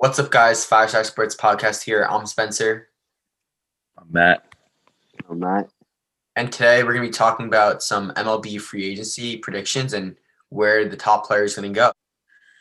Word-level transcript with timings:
What's 0.00 0.20
up, 0.20 0.30
guys? 0.30 0.64
Five 0.64 0.90
Star 0.90 1.02
Sports 1.02 1.34
Podcast 1.34 1.82
here. 1.82 2.06
I'm 2.08 2.24
Spencer. 2.24 2.88
I'm 3.98 4.06
Matt. 4.08 4.44
I'm 5.28 5.40
Matt. 5.40 5.70
And 6.36 6.52
today 6.52 6.84
we're 6.84 6.92
going 6.92 7.02
to 7.02 7.08
be 7.08 7.12
talking 7.12 7.46
about 7.46 7.82
some 7.82 8.12
MLB 8.12 8.60
free 8.60 8.84
agency 8.84 9.38
predictions 9.38 9.94
and 9.94 10.14
where 10.50 10.88
the 10.88 10.96
top 10.96 11.26
player 11.26 11.42
is 11.42 11.56
going 11.56 11.72
to 11.72 11.76
go. 11.76 11.90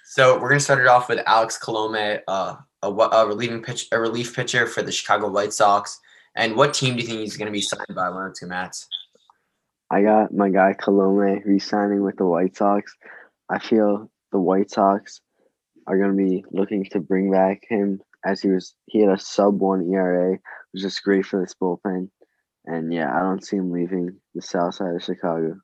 So 0.04 0.34
we're 0.34 0.50
going 0.50 0.58
to 0.58 0.64
start 0.66 0.80
it 0.80 0.88
off 0.88 1.10
with 1.10 1.20
Alex 1.28 1.60
Colome, 1.64 2.22
uh, 2.28 2.56
a, 2.82 2.88
a 2.88 3.28
relieving 3.28 3.62
pitch, 3.62 3.88
a 3.92 4.00
relief 4.00 4.36
pitcher 4.36 4.66
for 4.66 4.82
the 4.82 4.92
Chicago 4.92 5.30
White 5.30 5.54
Sox. 5.54 6.00
And 6.36 6.56
what 6.56 6.74
team 6.74 6.96
do 6.96 7.02
you 7.02 7.08
think 7.08 7.20
he's 7.20 7.38
going 7.38 7.46
to 7.46 7.52
be 7.52 7.62
signed 7.62 7.86
by? 7.94 8.10
One 8.10 8.24
or 8.24 8.34
two 8.36 8.48
Mats. 8.48 8.88
I 9.92 10.02
got 10.02 10.34
my 10.34 10.50
guy 10.50 10.74
Colome 10.74 11.46
re-signing 11.46 12.02
with 12.02 12.18
the 12.18 12.26
White 12.26 12.58
Sox. 12.58 12.96
I 13.48 13.60
feel 13.60 14.10
the 14.32 14.40
White 14.40 14.72
Sox 14.72 15.22
are 15.88 15.98
going 15.98 16.16
to 16.16 16.18
be 16.18 16.46
looking 16.52 16.84
to 16.86 17.00
bring 17.00 17.32
back 17.32 17.64
him 17.68 18.02
as 18.26 18.42
he 18.42 18.50
was 18.50 18.76
he 18.86 19.00
had 19.00 19.10
a 19.10 19.20
sub 19.20 19.60
one 19.60 19.90
ERA, 19.92 20.32
which 20.32 20.42
was 20.74 20.84
just 20.84 21.04
great 21.04 21.26
for 21.26 21.40
this 21.42 21.56
bullpen. 21.60 22.10
And 22.66 22.94
yeah, 22.94 23.16
I 23.16 23.20
don't 23.20 23.44
see 23.44 23.56
him 23.56 23.72
leaving 23.72 24.18
the 24.36 24.42
south 24.42 24.76
side 24.76 24.94
of 24.94 25.04
Chicago. 25.04 25.58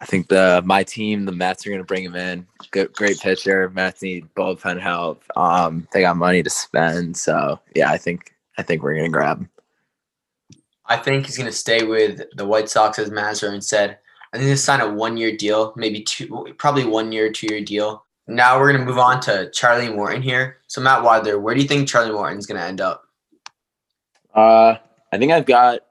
I 0.00 0.04
think 0.04 0.28
the 0.28 0.62
my 0.64 0.84
team, 0.84 1.24
the 1.24 1.32
Mets, 1.32 1.66
are 1.66 1.70
going 1.70 1.80
to 1.80 1.86
bring 1.86 2.04
him 2.04 2.14
in. 2.14 2.46
Good, 2.70 2.92
great 2.92 3.18
pitcher. 3.18 3.68
Mets 3.70 4.02
need 4.02 4.28
bullpen 4.34 4.80
help. 4.80 5.24
Um, 5.34 5.88
they 5.92 6.02
got 6.02 6.16
money 6.16 6.42
to 6.42 6.50
spend, 6.50 7.16
so 7.16 7.58
yeah, 7.74 7.90
I 7.90 7.98
think 7.98 8.34
I 8.58 8.62
think 8.62 8.82
we're 8.82 8.94
going 8.94 9.10
to 9.10 9.12
grab 9.12 9.38
him. 9.38 9.50
I 10.86 10.96
think 10.96 11.26
he's 11.26 11.36
going 11.36 11.50
to 11.50 11.56
stay 11.56 11.84
with 11.84 12.22
the 12.34 12.46
White 12.46 12.68
Sox, 12.68 12.98
as 12.98 13.10
Mazur 13.10 13.60
said. 13.60 13.98
I 14.32 14.36
think 14.36 14.48
he'll 14.48 14.56
sign 14.56 14.80
a 14.80 14.92
one-year 14.92 15.36
deal, 15.36 15.72
maybe 15.76 16.02
two, 16.02 16.54
probably 16.58 16.84
one 16.84 17.12
year, 17.12 17.30
two-year 17.30 17.62
deal. 17.62 18.04
Now 18.30 18.60
we're 18.60 18.70
going 18.70 18.84
to 18.84 18.86
move 18.86 18.98
on 18.98 19.20
to 19.22 19.50
Charlie 19.52 19.88
Morton 19.88 20.20
here. 20.20 20.58
So 20.66 20.82
Matt 20.82 21.02
Wadler, 21.02 21.40
where 21.40 21.54
do 21.54 21.62
you 21.62 21.66
think 21.66 21.88
Charlie 21.88 22.12
Morton's 22.12 22.44
going 22.44 22.60
to 22.60 22.66
end 22.66 22.82
up? 22.82 23.04
Uh, 24.34 24.76
I 25.10 25.18
think 25.18 25.32
I've 25.32 25.46
got 25.46 25.76
a 25.76 25.82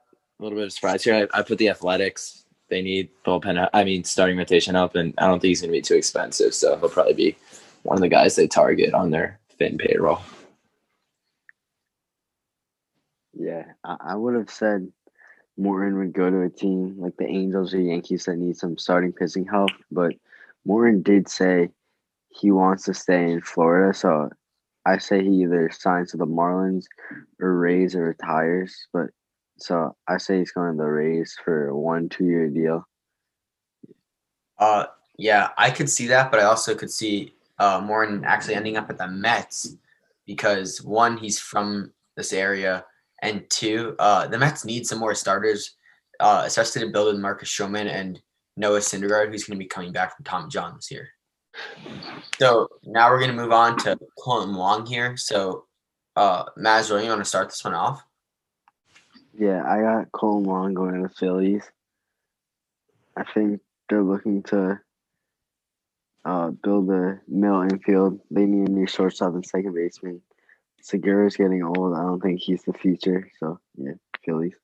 little 0.42 0.56
bit 0.56 0.66
of 0.66 0.72
surprise 0.72 1.02
here. 1.02 1.28
I, 1.34 1.38
I 1.40 1.42
put 1.42 1.58
the 1.58 1.68
Athletics. 1.68 2.44
They 2.68 2.80
need 2.80 3.08
bullpen. 3.26 3.68
I 3.72 3.82
mean, 3.82 4.04
starting 4.04 4.36
rotation 4.36 4.76
help, 4.76 4.94
and 4.94 5.14
I 5.18 5.26
don't 5.26 5.40
think 5.40 5.48
he's 5.48 5.62
going 5.62 5.72
to 5.72 5.76
be 5.76 5.82
too 5.82 5.96
expensive. 5.96 6.54
So 6.54 6.78
he'll 6.78 6.88
probably 6.88 7.14
be 7.14 7.36
one 7.82 7.96
of 7.96 8.02
the 8.02 8.08
guys 8.08 8.36
they 8.36 8.46
target 8.46 8.94
on 8.94 9.10
their 9.10 9.40
thin 9.58 9.76
payroll. 9.76 10.20
Yeah, 13.32 13.64
I, 13.82 13.96
I 14.00 14.14
would 14.14 14.36
have 14.36 14.50
said 14.50 14.92
Morton 15.56 15.98
would 15.98 16.12
go 16.12 16.30
to 16.30 16.42
a 16.42 16.50
team 16.50 16.94
like 16.98 17.16
the 17.16 17.26
Angels 17.26 17.74
or 17.74 17.80
Yankees 17.80 18.26
that 18.26 18.36
need 18.36 18.56
some 18.56 18.78
starting 18.78 19.12
pitching 19.12 19.44
help, 19.44 19.70
but 19.90 20.14
Morton 20.64 21.02
did 21.02 21.28
say 21.28 21.70
he 22.30 22.50
wants 22.50 22.84
to 22.84 22.94
stay 22.94 23.32
in 23.32 23.40
Florida, 23.40 23.92
so 23.94 24.30
I 24.86 24.98
say 24.98 25.22
he 25.22 25.42
either 25.42 25.70
signs 25.70 26.12
to 26.12 26.16
the 26.16 26.26
Marlins 26.26 26.86
or 27.40 27.58
Rays 27.58 27.94
or 27.94 28.04
retires. 28.04 28.74
But 28.92 29.08
so 29.58 29.96
I 30.06 30.18
say 30.18 30.38
he's 30.38 30.52
going 30.52 30.72
to 30.72 30.78
the 30.78 30.88
Rays 30.88 31.36
for 31.44 31.74
one 31.74 32.08
two 32.08 32.24
year 32.24 32.48
deal. 32.48 32.84
Uh, 34.58 34.86
yeah, 35.18 35.50
I 35.58 35.70
could 35.70 35.90
see 35.90 36.06
that, 36.08 36.30
but 36.30 36.40
I 36.40 36.44
also 36.44 36.74
could 36.74 36.90
see 36.90 37.34
uh, 37.58 37.82
Morton 37.84 38.24
actually 38.24 38.54
ending 38.54 38.76
up 38.76 38.88
at 38.88 38.98
the 38.98 39.08
Mets 39.08 39.76
because 40.26 40.82
one, 40.82 41.16
he's 41.16 41.38
from 41.38 41.92
this 42.16 42.32
area, 42.32 42.84
and 43.22 43.48
two, 43.50 43.96
uh, 43.98 44.26
the 44.26 44.38
Mets 44.38 44.64
need 44.64 44.86
some 44.86 44.98
more 44.98 45.14
starters, 45.14 45.74
uh, 46.20 46.42
especially 46.44 46.82
to 46.82 46.92
build 46.92 47.12
with 47.12 47.20
Marcus 47.20 47.48
Stroman 47.48 47.88
and 47.88 48.20
Noah 48.56 48.80
Syndergaard, 48.80 49.30
who's 49.30 49.44
going 49.44 49.58
to 49.58 49.64
be 49.64 49.68
coming 49.68 49.92
back 49.92 50.16
from 50.16 50.24
Tom 50.24 50.50
John 50.50 50.74
this 50.76 50.90
year. 50.90 51.08
So 52.38 52.68
now 52.84 53.10
we're 53.10 53.18
going 53.18 53.34
to 53.34 53.36
move 53.36 53.52
on 53.52 53.76
to 53.78 53.98
Kolten 54.18 54.56
Wong 54.56 54.86
here. 54.86 55.16
So, 55.16 55.64
uh, 56.16 56.44
Mazro, 56.56 57.02
you 57.02 57.08
want 57.08 57.20
to 57.20 57.24
start 57.24 57.48
this 57.48 57.64
one 57.64 57.74
off? 57.74 58.04
Yeah, 59.36 59.62
I 59.64 59.80
got 59.80 60.12
Kolten 60.12 60.42
Wong 60.42 60.74
going 60.74 60.94
to 60.94 61.08
the 61.08 61.14
Phillies. 61.14 61.64
I 63.16 63.24
think 63.24 63.60
they're 63.88 64.02
looking 64.02 64.42
to 64.44 64.80
uh, 66.24 66.50
build 66.50 66.90
a 66.90 67.20
middle 67.26 67.62
infield. 67.62 68.20
They 68.30 68.44
need 68.44 68.68
a 68.68 68.72
new 68.72 68.86
shortstop 68.86 69.34
and 69.34 69.46
second 69.46 69.74
baseman. 69.74 70.20
Segura's 70.80 71.36
getting 71.36 71.62
old. 71.62 71.96
I 71.96 72.02
don't 72.02 72.20
think 72.20 72.40
he's 72.40 72.62
the 72.62 72.72
future. 72.72 73.28
So 73.40 73.58
yeah, 73.76 73.92
Phillies. 74.24 74.54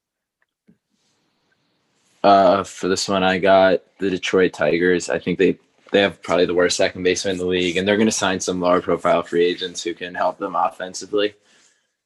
Uh, 2.23 2.65
for 2.65 2.89
this 2.89 3.09
one, 3.09 3.23
I 3.23 3.39
got 3.39 3.83
the 3.99 4.11
Detroit 4.11 4.53
Tigers. 4.53 5.11
I 5.11 5.19
think 5.19 5.39
they 5.39 5.59
they 5.95 6.01
have 6.01 6.21
probably 6.23 6.45
the 6.45 6.55
worst 6.55 6.77
second 6.77 7.05
baseman 7.05 7.35
in 7.35 7.39
the 7.39 7.47
league, 7.47 7.77
and 7.77 7.87
they're 7.87 7.97
going 7.97 8.09
to 8.09 8.13
sign 8.13 8.41
some 8.41 8.61
lower 8.61 8.81
profile 8.81 9.23
free 9.23 9.45
agents 9.45 9.81
who 9.81 9.95
can 9.95 10.13
help 10.13 10.39
them 10.39 10.57
offensively, 10.57 11.35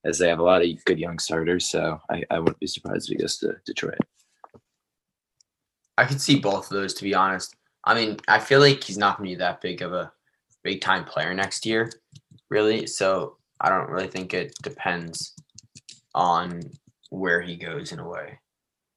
as 0.05 0.19
they 0.19 0.29
have 0.29 0.41
a 0.41 0.43
lot 0.43 0.63
of 0.63 0.85
good 0.85 0.99
young 0.99 1.19
starters. 1.19 1.71
So 1.71 1.99
I, 2.11 2.23
I 2.31 2.39
wouldn't 2.39 2.61
be 2.61 2.67
surprised 2.67 3.11
if 3.11 3.17
he 3.17 3.23
goes 3.23 3.39
to 3.39 3.57
Detroit. 3.65 3.97
I 5.97 6.05
could 6.05 6.21
see 6.21 6.39
both 6.39 6.71
of 6.71 6.77
those, 6.77 6.93
to 6.95 7.03
be 7.03 7.15
honest. 7.15 7.57
I 7.83 7.95
mean, 7.95 8.19
I 8.29 8.41
feel 8.41 8.61
like 8.61 8.85
he's 8.85 8.99
not 8.99 9.17
going 9.17 9.31
to 9.31 9.35
be 9.37 9.39
that 9.39 9.63
big 9.63 9.81
of 9.81 9.95
a 9.95 10.13
big 10.63 10.83
time 10.83 11.07
player 11.07 11.33
next 11.33 11.65
year, 11.65 11.91
really. 12.51 12.87
So 12.87 13.39
I 13.59 13.71
don't 13.71 13.89
really 13.89 14.09
think 14.09 14.35
it 14.35 14.55
depends 14.63 15.33
on 16.15 16.61
where 17.09 17.41
he 17.41 17.57
goes 17.57 17.93
in 17.93 18.01
a 18.01 18.07
way. 18.07 18.39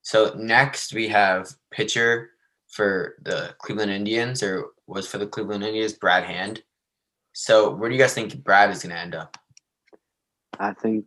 So 0.01 0.33
next 0.37 0.93
we 0.93 1.07
have 1.07 1.47
pitcher 1.71 2.31
for 2.67 3.15
the 3.23 3.53
Cleveland 3.59 3.91
Indians, 3.91 4.41
or 4.41 4.67
was 4.91 5.07
for 5.07 5.17
the 5.17 5.25
Cleveland 5.25 5.63
Indians, 5.63 5.93
Brad 5.93 6.23
Hand. 6.23 6.61
So 7.33 7.73
where 7.73 7.89
do 7.89 7.95
you 7.95 8.01
guys 8.01 8.13
think 8.13 8.43
Brad 8.43 8.69
is 8.69 8.83
going 8.83 8.93
to 8.93 9.01
end 9.01 9.15
up? 9.15 9.37
I 10.59 10.73
think 10.73 11.05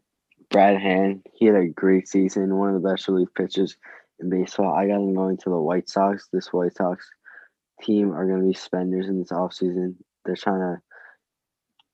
Brad 0.51 0.81
Hand, 0.81 1.27
he 1.35 1.47
had 1.47 1.55
a 1.55 1.67
great 1.67 2.09
season, 2.09 2.57
one 2.57 2.75
of 2.75 2.83
the 2.83 2.89
best 2.89 3.07
relief 3.09 3.29
pitchers 3.37 3.77
in 4.21 4.31
baseball. 4.31 4.75
I 4.75 4.87
got 4.87 4.97
him 4.97 5.15
going 5.15 5.37
to 5.39 5.51
the 5.51 5.59
White 5.59 5.89
Sox. 5.89 6.29
This 6.33 6.53
White 6.53 6.75
Sox 6.75 7.07
team 7.83 8.13
are 8.13 8.27
going 8.27 8.41
to 8.41 8.49
be 8.49 8.55
spenders 8.55 9.07
in 9.07 9.19
this 9.19 9.33
offseason. 9.33 9.97
They're 10.25 10.35
trying 10.35 10.61
to 10.61 10.81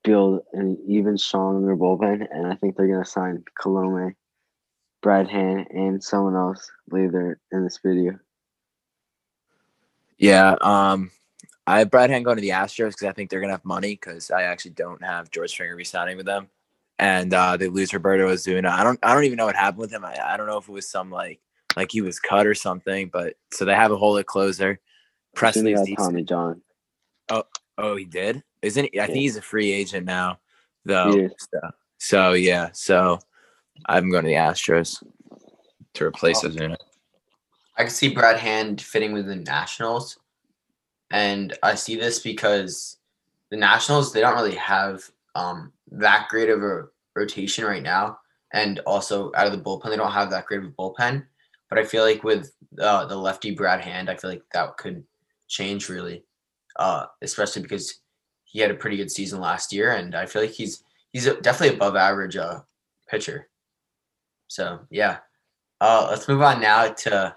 build 0.05 0.43
an 0.53 0.79
even 0.87 1.19
stronger 1.19 1.77
bullpen, 1.77 2.27
and 2.31 2.47
I 2.47 2.55
think 2.55 2.77
they're 2.77 2.87
going 2.87 3.05
to 3.05 3.11
sign 3.11 3.43
Colome, 3.61 4.15
Brad 5.03 5.29
Hand, 5.29 5.67
and 5.71 6.03
someone 6.03 6.37
else 6.37 6.71
later 6.89 7.41
in 7.51 7.65
this 7.65 7.81
video. 7.85 8.19
Yeah, 10.19 10.55
um, 10.61 11.11
I 11.67 11.81
have 11.81 11.91
Brad 11.91 12.11
Hand 12.11 12.25
going 12.25 12.37
to 12.37 12.43
the 12.43 12.51
Astros 12.51 12.89
because 12.89 13.05
I 13.05 13.13
think 13.13 13.31
they're 13.31 13.41
gonna 13.41 13.53
have 13.53 13.65
money 13.65 13.95
because 13.95 14.31
I 14.31 14.43
actually 14.43 14.73
don't 14.73 15.03
have 15.03 15.31
George 15.31 15.53
Springer 15.53 15.77
resigning 15.77 16.17
with 16.17 16.27
them, 16.27 16.49
and 16.99 17.33
uh, 17.33 17.57
they 17.57 17.69
lose 17.69 17.95
Roberto 17.95 18.29
Osuna. 18.29 18.71
I 18.71 18.83
don't, 18.83 18.99
I 19.03 19.15
don't 19.15 19.25
even 19.25 19.37
know 19.37 19.47
what 19.47 19.57
happened 19.57 19.81
with 19.81 19.93
him. 19.93 20.05
I, 20.05 20.17
I 20.23 20.37
don't 20.37 20.47
know 20.47 20.59
if 20.59 20.69
it 20.69 20.73
was 20.73 20.89
some 20.89 21.11
like, 21.11 21.41
like 21.77 21.93
he 21.93 22.01
was 22.01 22.19
cut 22.19 22.47
or 22.47 22.55
something. 22.55 23.09
But 23.09 23.35
so 23.53 23.65
they 23.65 23.75
have 23.75 23.93
a 23.93 23.97
hole 23.97 24.19
at 24.19 24.27
closer. 24.27 24.81
Pressly's 25.37 25.97
Tommy 25.97 26.25
John. 26.25 26.61
Oh, 27.29 27.45
oh, 27.79 27.97
he 27.97 28.05
did. 28.05 28.43
Isn't 28.63 28.89
he? 28.93 28.99
I 28.99 29.03
yeah. 29.03 29.07
think 29.07 29.19
he's 29.19 29.37
a 29.37 29.43
free 29.43 29.71
agent 29.71 30.07
now, 30.07 30.39
though. 30.85 31.29
So, 31.39 31.61
so, 31.99 32.33
yeah, 32.33 32.71
so 32.73 33.19
I'm 33.87 34.11
going 34.11 34.25
to 34.25 34.29
the 34.29 34.35
Astros 34.35 35.03
to 35.95 36.05
replace 36.05 36.45
oh. 36.45 36.49
Osuna. 36.49 36.77
I 37.79 37.83
can 37.85 37.91
see 37.91 38.09
Brad 38.09 38.39
Hand 38.39 38.83
fitting 38.83 39.13
with 39.13 39.27
the 39.27 39.37
Nationals. 39.37 40.19
And 41.11 41.57
I 41.63 41.75
see 41.75 41.97
this 41.97 42.21
because 42.21 42.99
the 43.51 43.57
Nationals, 43.57 44.13
they 44.13 44.21
don't 44.21 44.35
really 44.35 44.55
have 44.55 45.11
um, 45.35 45.73
that 45.91 46.29
great 46.29 46.49
of 46.49 46.63
a 46.63 46.87
rotation 47.17 47.65
right 47.65 47.83
now. 47.83 48.19
And 48.53 48.81
also 48.81 49.33
out 49.37 49.47
of 49.47 49.53
the 49.53 49.59
bullpen, 49.59 49.91
they 49.91 49.97
don't 49.97 50.13
have 50.13 50.31
that 50.31 50.47
great 50.47 50.61
of 50.61 50.67
a 50.67 50.71
bullpen. 50.71 51.25
But 51.69 51.79
I 51.79 51.85
feel 51.85 52.03
like 52.03 52.25
with 52.25 52.53
uh, 52.81 53.07
the 53.07 53.17
lefty 53.17 53.53
Brad 53.53 53.81
Hand, 53.81 54.11
I 54.11 54.17
feel 54.17 54.31
like 54.31 54.43
that 54.53 54.77
could 54.77 55.05
change 55.47 55.89
really, 55.89 56.25
uh, 56.77 57.07
especially 57.23 57.63
because 57.63 58.01
he 58.45 58.59
had 58.59 58.71
a 58.71 58.75
pretty 58.75 58.97
good 58.97 59.11
season 59.11 59.41
last 59.41 59.73
year. 59.73 59.93
And 59.93 60.15
I 60.15 60.27
feel 60.27 60.43
like 60.43 60.51
he's 60.51 60.83
he's 61.13 61.27
definitely 61.27 61.77
above 61.77 61.97
average 61.97 62.37
uh, 62.37 62.61
pitcher. 63.09 63.49
So, 64.49 64.81
yeah. 64.91 65.19
Uh, 65.81 66.09
let's 66.11 66.29
move 66.29 66.43
on 66.43 66.61
now 66.61 66.89
to 66.89 67.35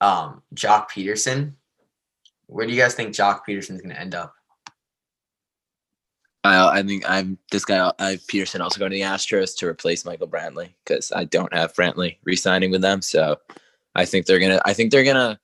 um, 0.00 0.42
Joc 0.54 0.88
Pederson. 0.88 1.54
Where 2.50 2.66
do 2.66 2.72
you 2.72 2.80
guys 2.80 2.94
think 2.94 3.14
Joc 3.14 3.42
Pederson 3.48 3.76
is 3.76 3.80
going 3.80 3.94
to 3.94 4.00
end 4.00 4.14
up? 4.14 4.34
I, 6.42 6.80
I 6.80 6.82
think 6.82 7.08
I'm 7.08 7.38
this 7.52 7.64
guy. 7.64 7.92
I 7.98 8.16
Pederson 8.16 8.60
also 8.60 8.80
going 8.80 8.90
to 8.90 8.96
the 8.96 9.02
Astros 9.02 9.56
to 9.58 9.66
replace 9.66 10.04
Michael 10.04 10.26
Brantley 10.26 10.70
because 10.84 11.12
I 11.12 11.24
don't 11.24 11.52
have 11.54 11.74
Brantley 11.74 12.16
re-signing 12.24 12.72
with 12.72 12.80
them. 12.80 13.02
So 13.02 13.36
I 13.94 14.04
think 14.04 14.26
they're 14.26 14.40
gonna. 14.40 14.60
I 14.64 14.72
think 14.72 14.90
they're 14.90 15.04
gonna 15.04 15.38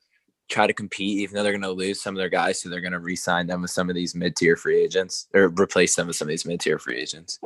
try 0.49 0.67
to 0.67 0.73
compete, 0.73 1.19
even 1.21 1.37
though 1.37 1.43
they're 1.45 1.53
gonna 1.53 1.71
lose 1.71 2.03
some 2.03 2.17
of 2.17 2.19
their 2.19 2.29
guys. 2.29 2.61
So 2.61 2.69
they're 2.69 2.81
gonna 2.81 2.99
re-sign 2.99 3.47
them 3.47 3.63
with 3.63 3.71
some 3.71 3.89
of 3.89 3.95
these 3.95 4.15
mid-tier 4.15 4.57
free 4.57 4.81
agents 4.81 5.29
or 5.33 5.49
replace 5.49 5.95
them 5.95 6.09
with 6.09 6.17
some 6.17 6.27
of 6.27 6.31
these 6.31 6.47
mid-tier 6.47 6.79
free 6.79 6.99
agents. 6.99 7.39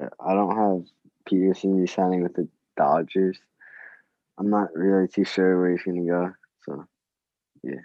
Yeah, 0.00 0.08
I 0.18 0.32
don't 0.32 0.56
have 0.56 0.86
Pederson 1.28 1.78
re-signing 1.78 2.22
with 2.22 2.34
the 2.34 2.48
Dodgers. 2.76 3.38
I'm 4.38 4.50
not 4.50 4.68
really 4.74 5.08
too 5.08 5.24
sure 5.24 5.60
where 5.60 5.70
he's 5.70 5.82
gonna 5.82 6.04
go. 6.04 6.32
So, 6.64 6.84
yeah. 7.62 7.80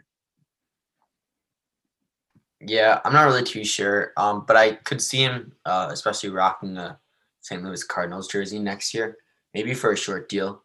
Yeah, 2.59 2.99
I'm 3.05 3.13
not 3.13 3.25
really 3.25 3.44
too 3.44 3.63
sure. 3.63 4.13
Um, 4.17 4.44
but 4.47 4.55
I 4.55 4.73
could 4.73 5.01
see 5.01 5.19
him, 5.19 5.53
uh, 5.65 5.89
especially 5.91 6.29
rocking 6.29 6.73
the 6.73 6.97
St. 7.41 7.63
Louis 7.63 7.83
Cardinals 7.83 8.27
jersey 8.27 8.59
next 8.59 8.94
year, 8.94 9.17
maybe 9.53 9.73
for 9.73 9.91
a 9.91 9.97
short 9.97 10.27
deal, 10.29 10.63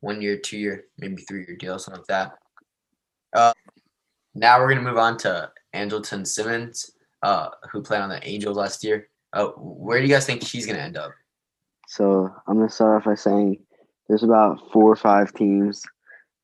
one 0.00 0.20
year, 0.20 0.36
two 0.36 0.58
year, 0.58 0.84
maybe 0.98 1.22
three 1.22 1.44
year 1.46 1.56
deal, 1.56 1.78
something 1.78 2.00
like 2.00 2.06
that. 2.08 2.38
Uh, 3.34 3.52
now 4.34 4.58
we're 4.58 4.68
gonna 4.68 4.82
move 4.82 4.98
on 4.98 5.16
to 5.18 5.50
Andrelton 5.74 6.26
Simmons, 6.26 6.90
uh, 7.22 7.48
who 7.70 7.82
played 7.82 8.02
on 8.02 8.10
the 8.10 8.26
Angels 8.26 8.56
last 8.56 8.84
year. 8.84 9.08
Uh, 9.32 9.46
where 9.56 9.98
do 9.98 10.06
you 10.06 10.12
guys 10.12 10.26
think 10.26 10.42
he's 10.42 10.66
gonna 10.66 10.78
end 10.78 10.96
up? 10.96 11.12
So 11.88 12.30
I'm 12.46 12.56
gonna 12.56 12.68
start 12.68 12.98
off 12.98 13.04
by 13.04 13.14
saying 13.14 13.58
there's 14.08 14.22
about 14.22 14.72
four 14.72 14.90
or 14.90 14.96
five 14.96 15.32
teams 15.32 15.82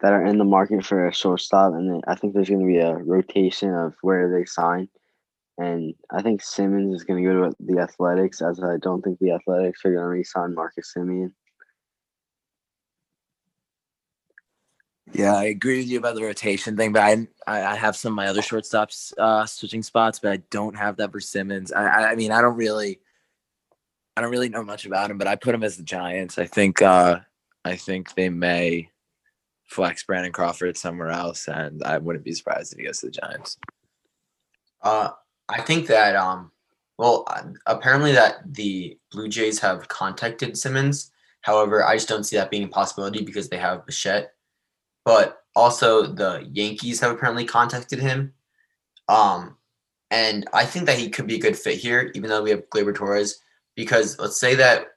that 0.01 0.13
are 0.13 0.25
in 0.25 0.39
the 0.39 0.45
market 0.45 0.85
for 0.85 1.07
a 1.07 1.15
shortstop, 1.15 1.75
and 1.75 2.03
I 2.07 2.15
think 2.15 2.35
there's 2.35 2.51
gonna 2.51 2.67
be 2.67 2.79
a 2.79 2.95
rotation 2.95 3.75
of 3.75 3.95
where 4.03 4.31
they 4.31 4.45
sign. 4.45 4.89
And 5.59 5.95
I 6.11 6.23
think 6.23 6.41
Simmons 6.41 6.95
is 6.95 7.05
going 7.05 7.23
to 7.23 7.29
go 7.29 7.49
to 7.49 7.57
the 7.59 7.81
Athletics, 7.81 8.41
as 8.41 8.63
I 8.63 8.77
don't 8.81 9.03
think 9.03 9.19
the 9.19 9.33
Athletics 9.33 9.85
are 9.85 9.91
going 9.91 10.03
to 10.03 10.09
re-sign 10.09 10.55
Marcus 10.55 10.95
Semien. 10.97 11.33
Yeah, 15.13 15.35
I 15.35 15.45
agree 15.45 15.79
with 15.79 15.89
you 15.89 15.99
about 15.99 16.15
the 16.15 16.23
rotation 16.23 16.77
thing, 16.77 16.93
but 16.93 17.03
I 17.03 17.27
I 17.47 17.75
have 17.75 17.97
some 17.97 18.13
of 18.13 18.17
my 18.17 18.29
other 18.29 18.43
shortstops 18.43 19.13
uh, 19.19 19.47
switching 19.47 19.83
spots, 19.83 20.19
but 20.19 20.33
I 20.33 20.37
don't 20.51 20.77
have 20.77 20.97
that 20.99 21.11
for 21.11 21.19
Simmons. 21.19 21.73
I 21.73 22.13
I 22.13 22.15
mean 22.15 22.31
I 22.31 22.43
don't 22.43 22.57
really 22.57 23.01
I 24.17 24.21
don't 24.21 24.31
really 24.31 24.51
know 24.51 24.63
much 24.63 24.85
about 24.85 25.11
him, 25.11 25.17
but 25.17 25.27
I 25.27 25.35
put 25.35 25.55
him 25.55 25.65
as 25.65 25.77
the 25.77 25.83
Giants. 25.83 26.39
I 26.39 26.47
think 26.47 26.83
uh, 26.83 27.21
I 27.69 27.77
think 27.77 28.15
they 28.15 28.29
may 28.29 28.91
flex 29.67 30.03
Brandon 30.03 30.33
Crawford 30.33 30.77
somewhere 30.77 31.11
else, 31.11 31.49
and 31.49 31.83
I 31.85 31.99
wouldn't 31.99 32.25
be 32.25 32.33
surprised 32.33 32.73
if 32.73 32.79
he 32.79 32.87
goes 32.87 33.01
to 33.01 33.07
the 33.07 33.13
Giants. 33.13 33.59
Uh, 34.83 35.11
I 35.49 35.61
think 35.61 35.87
that 35.89 36.17
um, 36.17 36.51
well, 36.99 37.27
apparently 37.67 38.13
that 38.13 38.55
the 38.55 38.99
Blue 39.13 39.29
Jays 39.29 39.59
have 39.61 39.89
contacted 39.89 40.57
Simmons. 40.57 41.13
However, 41.43 41.85
I 41.85 41.95
just 41.95 42.09
don't 42.09 42.25
see 42.25 42.37
that 42.37 42.51
being 42.51 42.65
a 42.65 42.69
possibility 42.69 43.25
because 43.25 43.49
they 43.49 43.59
have 43.59 43.87
Bichette 43.87 44.33
but 45.09 45.45
also 45.57 46.03
the 46.05 46.47
Yankees 46.53 47.01
have 47.01 47.13
apparently 47.13 47.47
contacted 47.47 47.99
him. 47.99 48.35
Um, 49.09 49.57
and 50.11 50.47
I 50.53 50.67
think 50.67 50.85
that 50.85 50.99
he 50.99 51.09
could 51.09 51.27
be 51.27 51.37
a 51.37 51.41
good 51.41 51.57
fit 51.57 51.79
here, 51.79 52.13
even 52.15 52.29
though 52.29 52.43
we 52.43 52.51
have 52.51 52.69
Gleyber 52.69 52.95
Torres. 52.95 53.41
Because 53.75 54.19
let's 54.19 54.39
say 54.39 54.55
that 54.57 54.89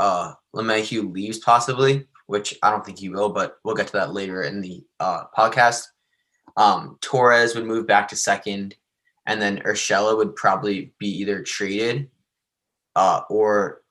uh, 0.00 0.32
LeMahieu 0.56 1.12
leaves 1.12 1.38
possibly, 1.38 2.08
which 2.30 2.56
I 2.62 2.70
don't 2.70 2.86
think 2.86 3.00
he 3.00 3.08
will, 3.08 3.28
but 3.28 3.58
we'll 3.64 3.74
get 3.74 3.88
to 3.88 3.92
that 3.94 4.14
later 4.14 4.42
in 4.42 4.60
the 4.60 4.84
uh, 5.00 5.24
podcast. 5.36 5.88
Um, 6.56 6.96
Torres 7.00 7.56
would 7.56 7.66
move 7.66 7.88
back 7.88 8.06
to 8.08 8.16
second, 8.16 8.76
and 9.26 9.42
then 9.42 9.62
Urshela 9.62 10.16
would 10.16 10.36
probably 10.36 10.92
be 11.00 11.08
either 11.08 11.42
traded 11.42 12.08
uh, 12.94 13.22
or 13.28 13.82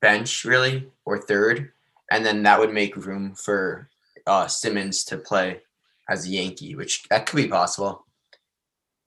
bench, 0.00 0.42
really, 0.46 0.90
or 1.04 1.18
third. 1.18 1.70
And 2.10 2.24
then 2.24 2.42
that 2.44 2.58
would 2.58 2.72
make 2.72 2.96
room 2.96 3.34
for 3.34 3.90
uh, 4.26 4.46
Simmons 4.46 5.04
to 5.04 5.18
play 5.18 5.60
as 6.08 6.24
a 6.26 6.30
Yankee, 6.30 6.74
which 6.74 7.02
that 7.10 7.26
could 7.26 7.36
be 7.36 7.46
possible. 7.46 8.06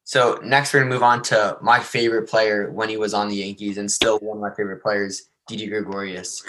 So 0.03 0.39
next, 0.43 0.73
we're 0.73 0.81
gonna 0.81 0.93
move 0.93 1.01
on 1.01 1.23
to 1.23 1.57
my 1.59 1.79
favorite 1.79 2.29
player 2.29 2.71
when 2.71 2.87
he 2.87 2.97
was 2.97 3.15
on 3.15 3.29
the 3.29 3.37
Yankees, 3.37 3.79
and 3.79 3.91
still 3.91 4.19
one 4.19 4.37
of 4.37 4.41
my 4.41 4.53
favorite 4.55 4.83
players, 4.83 5.29
Didi 5.47 5.65
Gregorius. 5.65 6.43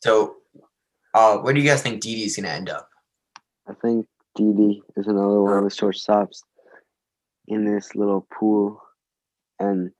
So, 0.00 0.36
uh, 1.14 1.38
where 1.38 1.52
do 1.52 1.60
you 1.60 1.68
guys 1.68 1.82
think 1.82 2.00
Didi 2.00 2.24
is 2.24 2.36
gonna 2.36 2.48
end 2.48 2.68
up? 2.68 2.88
I 3.68 3.74
think 3.74 4.06
Didi 4.34 4.82
is 4.96 5.06
another 5.06 5.40
one 5.40 5.58
of 5.58 5.64
the 5.64 5.70
shortstops 5.70 6.42
in 7.48 7.64
this 7.64 7.94
little 7.94 8.26
pool, 8.32 8.80
and 9.58 9.90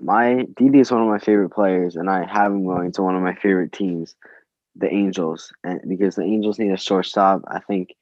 my 0.00 0.46
Didi 0.56 0.80
is 0.80 0.90
one 0.90 1.02
of 1.02 1.08
my 1.08 1.18
favorite 1.18 1.50
players, 1.50 1.96
and 1.96 2.10
I 2.10 2.24
have 2.24 2.52
him 2.52 2.64
going 2.64 2.92
to 2.92 3.02
one 3.02 3.16
of 3.16 3.22
my 3.22 3.34
favorite 3.34 3.72
teams 3.72 4.14
the 4.76 4.92
Angels, 4.92 5.52
and 5.64 5.80
because 5.86 6.14
the 6.14 6.22
Angels 6.22 6.58
need 6.58 6.72
a 6.72 6.76
shortstop, 6.76 7.42
I 7.46 7.60
think 7.60 7.94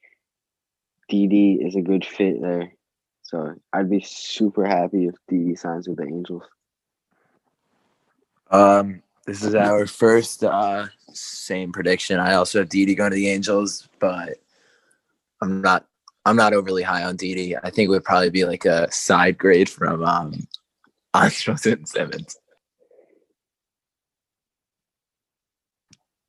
Didi 1.09 1.55
is 1.55 1.75
a 1.75 1.81
good 1.81 2.05
fit 2.05 2.41
there. 2.41 2.71
So 3.23 3.55
I'd 3.73 3.89
be 3.89 4.01
super 4.01 4.65
happy 4.65 5.07
if 5.07 5.15
Didi 5.27 5.55
signs 5.55 5.87
with 5.87 5.97
the 5.97 6.05
Angels. 6.05 6.43
Um, 8.49 9.01
this 9.25 9.43
is 9.43 9.55
our 9.55 9.85
first 9.85 10.43
uh 10.43 10.87
same 11.13 11.71
prediction. 11.71 12.19
I 12.19 12.33
also 12.33 12.59
have 12.59 12.69
Didi 12.69 12.95
going 12.95 13.11
to 13.11 13.15
the 13.15 13.29
Angels, 13.29 13.87
but 13.99 14.37
I'm 15.41 15.61
not 15.61 15.85
I'm 16.25 16.35
not 16.35 16.53
overly 16.53 16.83
high 16.83 17.03
on 17.03 17.15
Didi. 17.15 17.55
I 17.57 17.69
think 17.69 17.87
it 17.87 17.89
would 17.89 18.03
probably 18.03 18.29
be 18.29 18.45
like 18.45 18.65
a 18.65 18.91
side 18.91 19.37
grade 19.37 19.69
from 19.69 20.03
um 20.03 20.47
Andrelton 21.13 21.87
Simmons. 21.87 22.37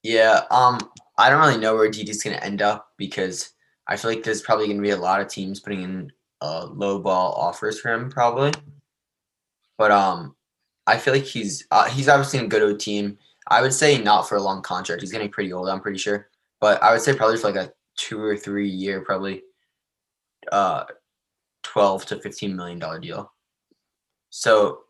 Yeah, 0.02 0.42
um, 0.50 0.80
I 1.16 1.30
don't 1.30 1.40
really 1.40 1.60
know 1.60 1.76
where 1.76 1.88
Didi's 1.88 2.22
gonna 2.22 2.36
end 2.36 2.60
up 2.60 2.88
because 2.96 3.52
I 3.86 3.96
feel 3.96 4.10
like 4.10 4.24
there's 4.24 4.42
probably 4.42 4.66
gonna 4.66 4.82
be 4.82 4.90
a 4.90 4.96
lot 4.96 5.20
of 5.20 5.28
teams 5.28 5.60
putting 5.60 5.82
in 5.82 6.12
uh, 6.40 6.66
low 6.66 6.98
ball 6.98 7.32
offers 7.34 7.78
for 7.78 7.92
him, 7.92 8.10
probably. 8.10 8.52
But 9.78 9.92
um, 9.92 10.34
I 10.86 10.98
feel 10.98 11.14
like 11.14 11.24
he's 11.24 11.66
uh, 11.70 11.88
he's 11.88 12.08
obviously 12.08 12.38
in 12.38 12.46
a 12.46 12.48
good 12.48 12.62
old 12.62 12.80
team. 12.80 13.18
I 13.48 13.60
would 13.60 13.72
say 13.72 13.98
not 13.98 14.28
for 14.28 14.36
a 14.36 14.42
long 14.42 14.62
contract. 14.62 15.00
He's 15.00 15.12
getting 15.12 15.30
pretty 15.30 15.52
old. 15.52 15.68
I'm 15.68 15.80
pretty 15.80 15.98
sure, 15.98 16.28
but 16.60 16.82
I 16.82 16.92
would 16.92 17.02
say 17.02 17.14
probably 17.14 17.36
for 17.36 17.50
like 17.50 17.56
a 17.56 17.72
two 17.96 18.20
or 18.20 18.36
three 18.36 18.68
year, 18.68 19.00
probably 19.00 19.42
uh, 20.50 20.84
twelve 21.62 22.06
to 22.06 22.20
fifteen 22.20 22.56
million 22.56 22.78
dollar 22.78 22.98
deal. 22.98 23.32
So 24.30 24.80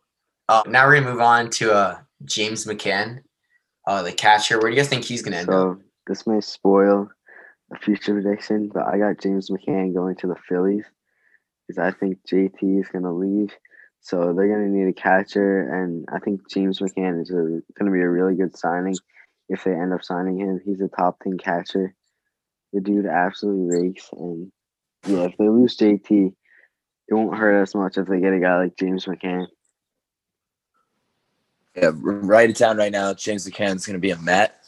uh, 0.48 0.62
now 0.66 0.86
we're 0.86 1.00
gonna 1.00 1.10
move 1.10 1.20
on 1.20 1.50
to 1.50 1.72
uh, 1.72 1.98
James 2.24 2.66
McCann 2.66 3.22
uh, 3.86 4.02
the 4.02 4.12
catcher. 4.12 4.58
Where 4.58 4.70
do 4.70 4.76
you 4.76 4.82
guys 4.82 4.88
think 4.88 5.04
he's 5.04 5.22
going 5.22 5.32
to 5.32 5.38
end 5.38 5.48
so, 5.48 5.72
up? 5.72 5.78
This 6.06 6.26
may 6.26 6.40
spoil 6.40 7.08
a 7.72 7.78
future 7.78 8.12
prediction, 8.12 8.70
but 8.72 8.86
I 8.86 8.98
got 8.98 9.20
James 9.20 9.50
McCann 9.50 9.94
going 9.94 10.16
to 10.16 10.26
the 10.26 10.36
Phillies 10.48 10.84
because 11.66 11.78
I 11.78 11.96
think 11.96 12.18
JT 12.30 12.80
is 12.80 12.88
going 12.88 13.04
to 13.04 13.12
leave. 13.12 13.52
So 14.04 14.34
they're 14.34 14.48
going 14.48 14.64
to 14.64 14.76
need 14.76 14.88
a 14.88 14.92
catcher, 14.92 15.72
and 15.72 16.08
I 16.12 16.18
think 16.18 16.50
James 16.50 16.80
McCann 16.80 17.22
is 17.22 17.30
going 17.30 17.62
to 17.78 17.90
be 17.90 18.00
a 18.00 18.08
really 18.08 18.34
good 18.34 18.56
signing 18.56 18.96
if 19.48 19.62
they 19.62 19.70
end 19.70 19.94
up 19.94 20.02
signing 20.02 20.38
him. 20.38 20.60
He's 20.64 20.80
a 20.80 20.88
top 20.88 21.20
10 21.22 21.38
catcher. 21.38 21.94
The 22.72 22.80
dude 22.80 23.06
absolutely 23.06 23.80
rakes, 23.80 24.08
and 24.12 24.50
yeah, 25.06 25.24
if 25.24 25.36
they 25.36 25.48
lose 25.48 25.76
JT, 25.76 26.34
it 27.08 27.14
won't 27.14 27.36
hurt 27.36 27.62
as 27.62 27.76
much 27.76 27.96
if 27.96 28.08
they 28.08 28.18
get 28.18 28.32
a 28.32 28.40
guy 28.40 28.58
like 28.58 28.76
James 28.76 29.04
McCann. 29.06 29.46
Yeah, 31.76 31.92
write 31.94 32.50
it 32.50 32.56
down 32.56 32.78
right 32.78 32.92
now. 32.92 33.14
James 33.14 33.48
McCann 33.48 33.76
is 33.76 33.86
going 33.86 33.94
to 33.94 34.00
be 34.00 34.10
a 34.10 34.18
Met. 34.18 34.64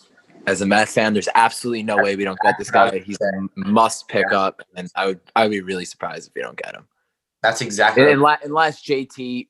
As 0.46 0.60
a 0.60 0.66
Met 0.66 0.88
fan, 0.88 1.12
there's 1.12 1.28
absolutely 1.34 1.82
no 1.82 1.96
way 1.96 2.14
we 2.14 2.24
don't 2.24 2.38
get 2.44 2.56
this 2.56 2.70
guy. 2.70 2.98
He's 3.00 3.18
a 3.20 3.48
must 3.56 4.06
pick 4.06 4.32
up, 4.32 4.62
and 4.76 4.88
I 4.94 5.06
would 5.06 5.20
I 5.34 5.42
would 5.42 5.50
be 5.50 5.60
really 5.60 5.86
surprised 5.86 6.28
if 6.28 6.34
we 6.36 6.42
don't 6.42 6.56
get 6.56 6.74
him. 6.74 6.86
That's 7.44 7.60
exactly 7.60 8.10
unless, 8.10 8.38
unless 8.42 8.82
JT, 8.82 9.48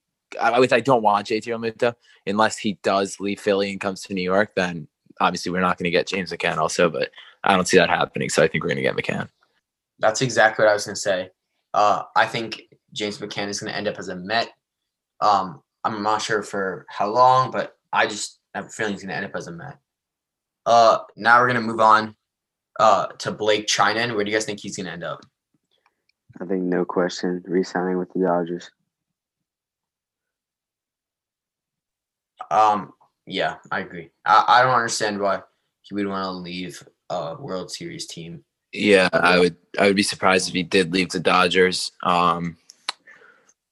which 0.58 0.72
I 0.72 0.80
don't 0.80 1.02
want 1.04 1.28
JT 1.28 1.44
Realmuto, 1.44 1.94
unless 2.26 2.58
he 2.58 2.76
does 2.82 3.20
leave 3.20 3.38
Philly 3.38 3.70
and 3.70 3.80
comes 3.80 4.02
to 4.02 4.14
New 4.14 4.22
York, 4.22 4.50
then 4.56 4.88
obviously 5.20 5.52
we're 5.52 5.60
not 5.60 5.78
going 5.78 5.84
to 5.84 5.92
get 5.92 6.08
James 6.08 6.32
McCann 6.32 6.56
also. 6.56 6.90
But 6.90 7.10
I 7.44 7.54
don't 7.54 7.68
see 7.68 7.76
that 7.76 7.88
happening, 7.88 8.30
so 8.30 8.42
I 8.42 8.48
think 8.48 8.64
we're 8.64 8.74
going 8.74 8.78
to 8.78 8.82
get 8.82 8.96
McCann. 8.96 9.28
That's 10.00 10.22
exactly 10.22 10.64
what 10.64 10.72
I 10.72 10.74
was 10.74 10.86
going 10.86 10.96
to 10.96 11.00
say. 11.00 11.30
Uh, 11.72 12.02
I 12.16 12.26
think 12.26 12.62
James 12.92 13.18
McCann 13.18 13.46
is 13.46 13.60
going 13.60 13.70
to 13.70 13.78
end 13.78 13.86
up 13.86 13.96
as 13.96 14.08
a 14.08 14.16
Met. 14.16 14.50
Um, 15.20 15.62
I'm 15.84 16.02
not 16.02 16.20
sure 16.20 16.42
for 16.42 16.86
how 16.88 17.08
long, 17.12 17.52
but 17.52 17.76
I 17.92 18.08
just 18.08 18.40
have 18.56 18.66
a 18.66 18.70
feeling 18.70 18.94
he's 18.94 19.02
going 19.02 19.10
to 19.10 19.14
end 19.14 19.26
up 19.26 19.36
as 19.36 19.46
a 19.46 19.52
Met. 19.52 19.78
Uh, 20.66 20.98
now 21.16 21.38
we're 21.38 21.46
going 21.46 21.62
to 21.62 21.66
move 21.66 21.78
on 21.78 22.16
uh, 22.80 23.06
to 23.18 23.30
Blake 23.30 23.68
Treinen. 23.68 24.16
Where 24.16 24.24
do 24.24 24.32
you 24.32 24.36
guys 24.36 24.46
think 24.46 24.58
he's 24.58 24.76
going 24.76 24.86
to 24.86 24.92
end 24.92 25.04
up? 25.04 25.24
I 26.40 26.46
think 26.46 26.62
no 26.62 26.84
question, 26.84 27.42
re-signing 27.46 27.98
with 27.98 28.12
the 28.12 28.20
Dodgers. 28.20 28.70
Um, 32.50 32.92
yeah, 33.26 33.56
I 33.70 33.80
agree. 33.80 34.10
I, 34.24 34.44
I 34.46 34.62
don't 34.62 34.74
understand 34.74 35.20
why 35.20 35.42
he 35.82 35.94
would 35.94 36.06
want 36.06 36.24
to 36.24 36.30
leave 36.30 36.82
a 37.10 37.36
World 37.38 37.70
Series 37.70 38.06
team. 38.06 38.44
Yeah, 38.72 39.08
I 39.12 39.38
would. 39.38 39.56
I 39.78 39.86
would 39.86 39.96
be 39.96 40.02
surprised 40.02 40.48
if 40.48 40.54
he 40.54 40.64
did 40.64 40.92
leave 40.92 41.10
the 41.10 41.20
Dodgers. 41.20 41.92
Um, 42.02 42.56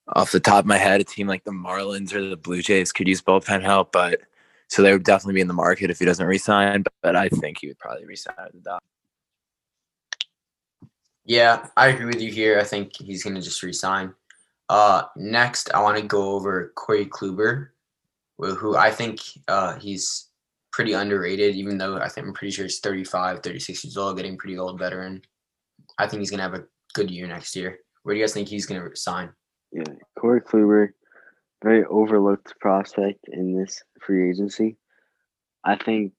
off 0.07 0.31
the 0.31 0.39
top 0.39 0.59
of 0.59 0.65
my 0.65 0.77
head, 0.77 1.01
a 1.01 1.03
team 1.03 1.27
like 1.27 1.43
the 1.43 1.51
Marlins 1.51 2.13
or 2.13 2.27
the 2.27 2.37
Blue 2.37 2.61
Jays 2.61 2.91
could 2.93 3.07
use 3.07 3.21
bullpen 3.21 3.61
help, 3.61 3.91
but 3.91 4.21
so 4.69 4.81
they 4.81 4.93
would 4.93 5.03
definitely 5.03 5.35
be 5.35 5.41
in 5.41 5.47
the 5.47 5.53
market 5.53 5.89
if 5.89 5.99
he 5.99 6.05
doesn't 6.05 6.25
resign. 6.25 6.83
But, 6.83 6.93
but 7.01 7.15
I 7.15 7.27
think 7.29 7.59
he 7.59 7.67
would 7.67 7.79
probably 7.79 8.05
resign 8.05 8.35
with 8.45 8.53
the 8.53 8.59
Dodgers. 8.61 8.92
Yeah, 11.25 11.67
I 11.77 11.87
agree 11.87 12.05
with 12.05 12.21
you 12.21 12.31
here. 12.31 12.59
I 12.59 12.63
think 12.63 12.91
he's 12.97 13.23
going 13.23 13.35
to 13.35 13.41
just 13.41 13.63
resign. 13.63 14.13
Uh, 14.69 15.03
next, 15.15 15.73
I 15.73 15.81
want 15.81 15.97
to 15.97 16.03
go 16.03 16.31
over 16.31 16.73
Corey 16.75 17.05
Kluber, 17.05 17.69
who 18.37 18.75
I 18.75 18.91
think 18.91 19.19
uh, 19.47 19.77
he's 19.79 20.29
pretty 20.71 20.93
underrated, 20.93 21.55
even 21.55 21.77
though 21.77 21.97
I 21.97 22.09
think 22.09 22.27
I'm 22.27 22.33
pretty 22.33 22.51
sure 22.51 22.65
he's 22.65 22.79
35, 22.79 23.41
36 23.41 23.85
years 23.85 23.97
old, 23.97 24.17
getting 24.17 24.37
pretty 24.37 24.57
old 24.57 24.79
veteran. 24.79 25.21
I 25.97 26.07
think 26.07 26.19
he's 26.19 26.29
going 26.29 26.39
to 26.39 26.43
have 26.43 26.55
a 26.55 26.65
good 26.93 27.11
year 27.11 27.27
next 27.27 27.55
year. 27.55 27.79
Where 28.01 28.15
do 28.15 28.19
you 28.19 28.25
guys 28.25 28.33
think 28.33 28.49
he's 28.49 28.65
going 28.65 28.81
to 28.81 28.95
sign? 28.95 29.31
Yeah, 29.71 29.83
Corey 30.19 30.41
Kluber, 30.41 30.89
very 31.63 31.85
overlooked 31.85 32.59
prospect 32.59 33.25
in 33.31 33.57
this 33.57 33.81
free 34.01 34.29
agency. 34.29 34.77
I 35.63 35.77
think 35.77 36.13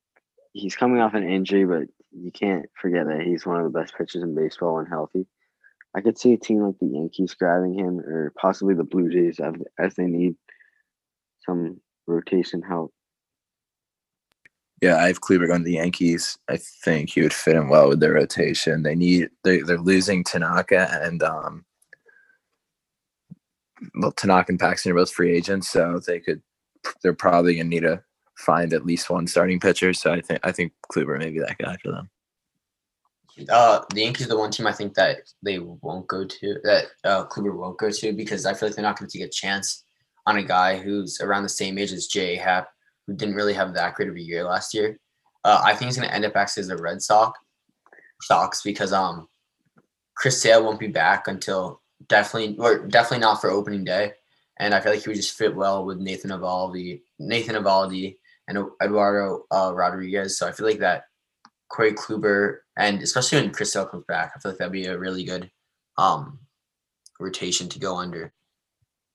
he's 0.53 0.77
coming 0.77 1.01
off 1.01 1.15
an 1.15 1.29
injury, 1.29 1.65
but 1.67 1.89
you 2.17 2.31
can't 2.31 2.67
forget 2.81 3.07
that 3.07 3.23
he's 3.23 3.47
one 3.47 3.61
of 3.61 3.65
the 3.65 3.79
best 3.79 3.95
pitchers 3.97 4.23
in 4.23 4.35
baseball 4.35 4.77
when 4.77 4.87
healthy. 4.87 5.27
I 5.97 6.01
could 6.01 6.19
see 6.19 6.33
a 6.33 6.39
team 6.39 6.61
like 6.61 6.79
the 6.81 6.89
Yankees 6.89 7.35
grabbing 7.35 7.75
him, 7.75 8.01
or 8.01 8.33
possibly 8.37 8.75
the 8.75 8.85
Blue 8.85 9.11
Jays 9.11 9.41
as, 9.79 9.95
they 9.95 10.07
need 10.07 10.35
some 11.47 11.81
rotation 12.07 12.63
help. 12.63 12.93
Yeah, 14.83 14.97
I 14.97 15.07
have 15.07 15.21
Kluber 15.21 15.47
to 15.47 15.63
the 15.63 15.73
Yankees. 15.73 16.37
I 16.49 16.59
think 16.59 17.11
he 17.11 17.23
would 17.23 17.33
fit 17.33 17.57
in 17.57 17.69
well 17.69 17.89
with 17.89 18.01
their 18.01 18.15
rotation. 18.15 18.83
They 18.83 18.95
need 18.95 19.31
they 19.45 19.61
they're 19.61 19.79
losing 19.79 20.25
Tanaka 20.25 20.89
and 21.01 21.23
um 21.23 21.65
well 23.95 24.13
Tanaka 24.13 24.53
and 24.53 24.61
Paxton 24.61 24.93
are 24.93 24.97
both 24.97 25.13
free 25.13 25.35
agents, 25.35 25.71
so 25.71 26.01
they 26.07 26.21
could 26.21 26.43
they're 27.03 27.15
probably 27.15 27.55
gonna 27.57 27.69
need 27.69 27.81
to 27.81 28.03
find 28.37 28.73
at 28.73 28.87
least 28.87 29.11
one 29.11 29.27
starting 29.27 29.61
pitcher. 29.61 29.93
So 29.93 30.13
I 30.13 30.21
think 30.21 30.41
I 30.43 30.53
think 30.53 30.73
Kluber 30.93 31.19
may 31.19 31.31
be 31.31 31.41
that 31.41 31.59
guy 31.59 31.77
for 31.83 31.91
them. 31.91 32.11
Uh, 33.49 33.81
the 33.93 34.03
Yankees 34.03 34.27
are 34.27 34.31
the 34.31 34.39
one 34.39 34.51
team 34.51 34.67
I 34.67 34.73
think 34.73 34.95
that 34.95 35.19
they 35.43 35.59
won't 35.59 36.07
go 36.07 36.25
to 36.25 36.61
that 36.63 36.85
uh, 37.03 37.27
Kluber 37.27 37.57
won't 37.57 37.79
go 37.79 37.91
to 37.91 38.13
because 38.13 38.47
I 38.47 38.55
feel 38.55 38.69
like 38.69 38.77
they're 38.77 38.85
not 38.85 38.99
going 38.99 39.11
to 39.11 39.19
take 39.19 39.27
a 39.27 39.31
chance 39.31 39.85
on 40.27 40.37
a 40.37 40.43
guy 40.43 40.79
who's 40.79 41.21
around 41.21 41.43
the 41.43 41.49
same 41.49 41.77
age 41.77 41.93
as 41.93 42.07
J. 42.07 42.37
Happ, 42.37 42.69
who 43.07 43.15
didn't 43.15 43.35
really 43.35 43.53
have 43.53 43.75
that 43.75 43.95
great 43.95 44.09
of 44.09 44.15
a 44.15 44.21
year 44.21 44.45
last 44.45 44.73
year. 44.73 44.99
Uh, 45.43 45.61
I 45.65 45.75
think 45.75 45.89
he's 45.89 45.97
going 45.97 46.09
to 46.09 46.15
end 46.15 46.25
up 46.25 46.37
actually 46.37 46.63
as 46.63 46.71
a 46.71 46.77
Red 46.77 47.03
Sox, 47.03 47.39
Sox 48.23 48.63
because 48.63 48.93
um, 48.93 49.29
Chris 50.15 50.41
Sale 50.41 50.65
won't 50.65 50.81
be 50.81 50.87
back 50.89 51.29
until 51.29 51.83
definitely 52.09 52.57
or 52.59 52.87
definitely 52.87 53.19
not 53.19 53.41
for 53.41 53.51
opening 53.51 53.85
day, 53.85 54.13
and 54.59 54.75
I 54.75 54.81
feel 54.81 54.93
like 54.93 55.03
he 55.03 55.09
would 55.09 55.17
just 55.17 55.37
fit 55.37 55.55
well 55.55 55.85
with 55.85 55.99
Nathan 55.99 56.31
Eovaldi, 56.31 57.03
Nathan 57.19 57.57
Eovaldi, 57.57 58.17
and 58.49 58.59
Eduardo 58.83 59.45
uh, 59.51 59.73
Rodriguez. 59.75 60.39
So 60.39 60.47
I 60.47 60.53
feel 60.53 60.67
like 60.67 60.79
that 60.79 61.05
Corey 61.69 61.93
Kluber, 61.93 62.59
and 62.77 63.03
especially 63.03 63.41
when 63.41 63.53
Chris 63.53 63.73
Sale 63.73 63.87
comes 63.87 64.05
back, 64.07 64.33
I 64.35 64.39
feel 64.39 64.53
like 64.53 64.59
that'd 64.59 64.73
be 64.73 64.87
a 64.87 64.99
really 64.99 65.25
good 65.25 65.51
um, 65.99 66.39
rotation 67.19 67.69
to 67.71 67.79
go 67.79 67.97
under. 67.97 68.33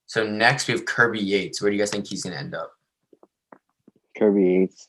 So 0.08 0.28
next 0.28 0.68
we 0.68 0.74
have 0.74 0.86
Kirby 0.86 1.20
Yates. 1.20 1.62
Where 1.62 1.70
do 1.70 1.78
you 1.78 1.82
guys 1.82 1.92
think 1.92 2.08
he's 2.08 2.24
going 2.24 2.34
to 2.34 2.40
end 2.40 2.56
up? 2.56 2.72
Kirby 4.18 4.44
Yates, 4.44 4.88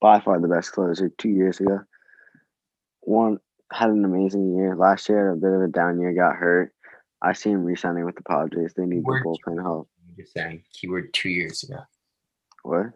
by 0.00 0.20
far 0.20 0.40
the 0.40 0.48
best 0.48 0.72
closer 0.72 1.10
two 1.18 1.28
years 1.28 1.60
ago. 1.60 1.80
One 3.00 3.38
had 3.72 3.90
an 3.90 4.04
amazing 4.04 4.56
year. 4.56 4.76
Last 4.76 5.08
year, 5.08 5.32
a 5.32 5.36
bit 5.36 5.52
of 5.52 5.62
a 5.62 5.68
down 5.68 6.00
year, 6.00 6.12
got 6.12 6.36
hurt. 6.36 6.72
I 7.20 7.32
see 7.32 7.50
him 7.50 7.64
re-signing 7.64 8.04
with 8.04 8.14
the 8.14 8.22
Padres. 8.22 8.74
They 8.74 8.86
need 8.86 9.02
Word 9.02 9.24
the 9.24 9.28
bullpen 9.28 9.60
help. 9.60 9.88
I'm 10.08 10.14
just 10.16 10.32
saying, 10.32 10.62
keyword 10.72 11.12
two 11.12 11.30
years 11.30 11.64
ago. 11.64 11.80
What? 12.62 12.86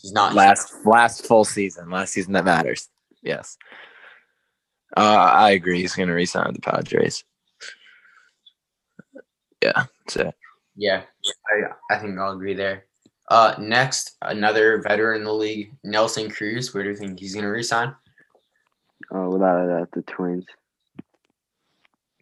He's 0.00 0.12
not 0.12 0.34
Last 0.34 0.72
last 0.84 1.26
full 1.26 1.44
season, 1.44 1.90
last 1.90 2.12
season 2.12 2.32
that 2.32 2.44
matters. 2.44 2.88
Yes. 3.22 3.56
Uh, 4.96 5.00
I 5.00 5.50
agree. 5.50 5.80
He's 5.80 5.94
going 5.94 6.08
to 6.08 6.14
resign 6.14 6.46
with 6.46 6.56
the 6.56 6.62
Padres. 6.62 7.22
Yeah, 9.62 9.84
that's 10.06 10.16
it. 10.16 10.34
Yeah, 10.74 11.02
I, 11.46 11.94
I 11.94 11.98
think 11.98 12.18
I'll 12.18 12.32
agree 12.32 12.54
there. 12.54 12.86
Uh, 13.28 13.54
next, 13.58 14.16
another 14.22 14.82
veteran 14.82 15.20
in 15.20 15.24
the 15.24 15.34
league, 15.34 15.72
Nelson 15.84 16.30
Cruz. 16.30 16.74
Where 16.74 16.82
do 16.82 16.90
you 16.90 16.96
think 16.96 17.20
he's 17.20 17.34
going 17.34 17.44
to 17.44 17.50
resign? 17.50 17.94
Uh, 19.14 19.28
without 19.28 19.64
a 19.64 19.68
doubt, 19.68 19.90
the 19.92 20.02
Twins. 20.02 20.44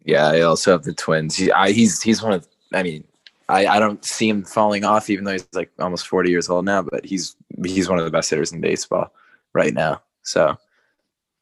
Yeah, 0.05 0.27
I 0.27 0.41
also 0.41 0.71
have 0.71 0.83
the 0.83 0.93
Twins. 0.93 1.35
He, 1.35 1.51
I, 1.51 1.71
he's 1.71 2.01
he's 2.01 2.21
one 2.21 2.33
of. 2.33 2.47
I 2.73 2.83
mean, 2.83 3.03
I, 3.49 3.65
I 3.67 3.79
don't 3.79 4.03
see 4.05 4.29
him 4.29 4.43
falling 4.43 4.83
off, 4.85 5.09
even 5.09 5.25
though 5.25 5.33
he's 5.33 5.47
like 5.53 5.71
almost 5.79 6.07
forty 6.07 6.29
years 6.29 6.49
old 6.49 6.65
now. 6.65 6.81
But 6.81 7.05
he's 7.05 7.35
he's 7.63 7.89
one 7.89 7.99
of 7.99 8.05
the 8.05 8.11
best 8.11 8.29
hitters 8.29 8.51
in 8.51 8.61
baseball 8.61 9.13
right 9.53 9.73
now. 9.73 10.01
So, 10.21 10.55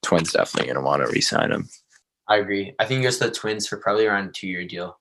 Twins 0.04 0.32
definitely 0.32 0.74
gonna 0.74 0.86
want 0.86 1.04
to 1.04 1.12
re-sign 1.12 1.52
him. 1.52 1.70
I 2.28 2.38
agree. 2.38 2.74
I 2.80 2.86
think 2.86 3.00
he 3.00 3.04
goes 3.04 3.18
to 3.20 3.26
the 3.26 3.32
Twins 3.32 3.68
for 3.68 3.78
probably 3.78 4.06
around 4.06 4.30
a 4.30 4.32
two-year 4.32 4.66
deal. 4.66 5.00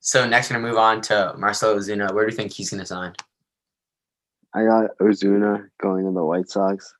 So 0.00 0.26
next, 0.28 0.50
we're 0.50 0.56
gonna 0.56 0.68
move 0.68 0.78
on 0.78 1.00
to 1.02 1.34
Marcelo 1.36 1.78
Ozuna. 1.78 2.12
Where 2.14 2.26
do 2.26 2.32
you 2.32 2.36
think 2.36 2.52
he's 2.52 2.70
gonna 2.70 2.86
sign? 2.86 3.14
I 4.52 4.64
got 4.64 4.98
Ozuna 5.00 5.68
going 5.80 6.04
to 6.04 6.12
the 6.12 6.24
White 6.24 6.48
Sox. 6.48 6.92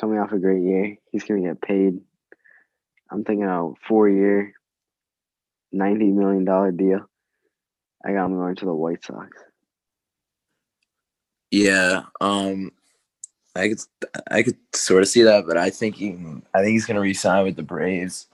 Coming 0.00 0.18
off 0.18 0.32
a 0.32 0.38
great 0.38 0.62
year. 0.62 0.96
He's 1.10 1.24
going 1.24 1.42
to 1.42 1.48
get 1.48 1.60
paid. 1.60 2.00
I'm 3.10 3.24
thinking 3.24 3.44
a 3.44 3.70
four 3.86 4.08
year, 4.08 4.52
$90 5.74 6.12
million 6.12 6.76
deal. 6.76 7.08
I 8.04 8.12
got 8.12 8.26
him 8.26 8.36
going 8.36 8.54
to 8.56 8.64
the 8.66 8.74
White 8.74 9.02
Sox. 9.02 9.36
Yeah, 11.50 12.02
um, 12.20 12.72
I 13.56 13.68
could 13.68 13.80
I 14.30 14.42
could 14.42 14.56
sort 14.74 15.02
of 15.02 15.08
see 15.08 15.22
that, 15.22 15.46
but 15.46 15.56
I 15.56 15.70
think 15.70 15.96
he, 15.96 16.16
I 16.52 16.62
think 16.62 16.72
he's 16.72 16.86
gonna 16.86 17.00
re-sign 17.00 17.44
with 17.44 17.56
the 17.56 17.62
Braves. 17.62 18.26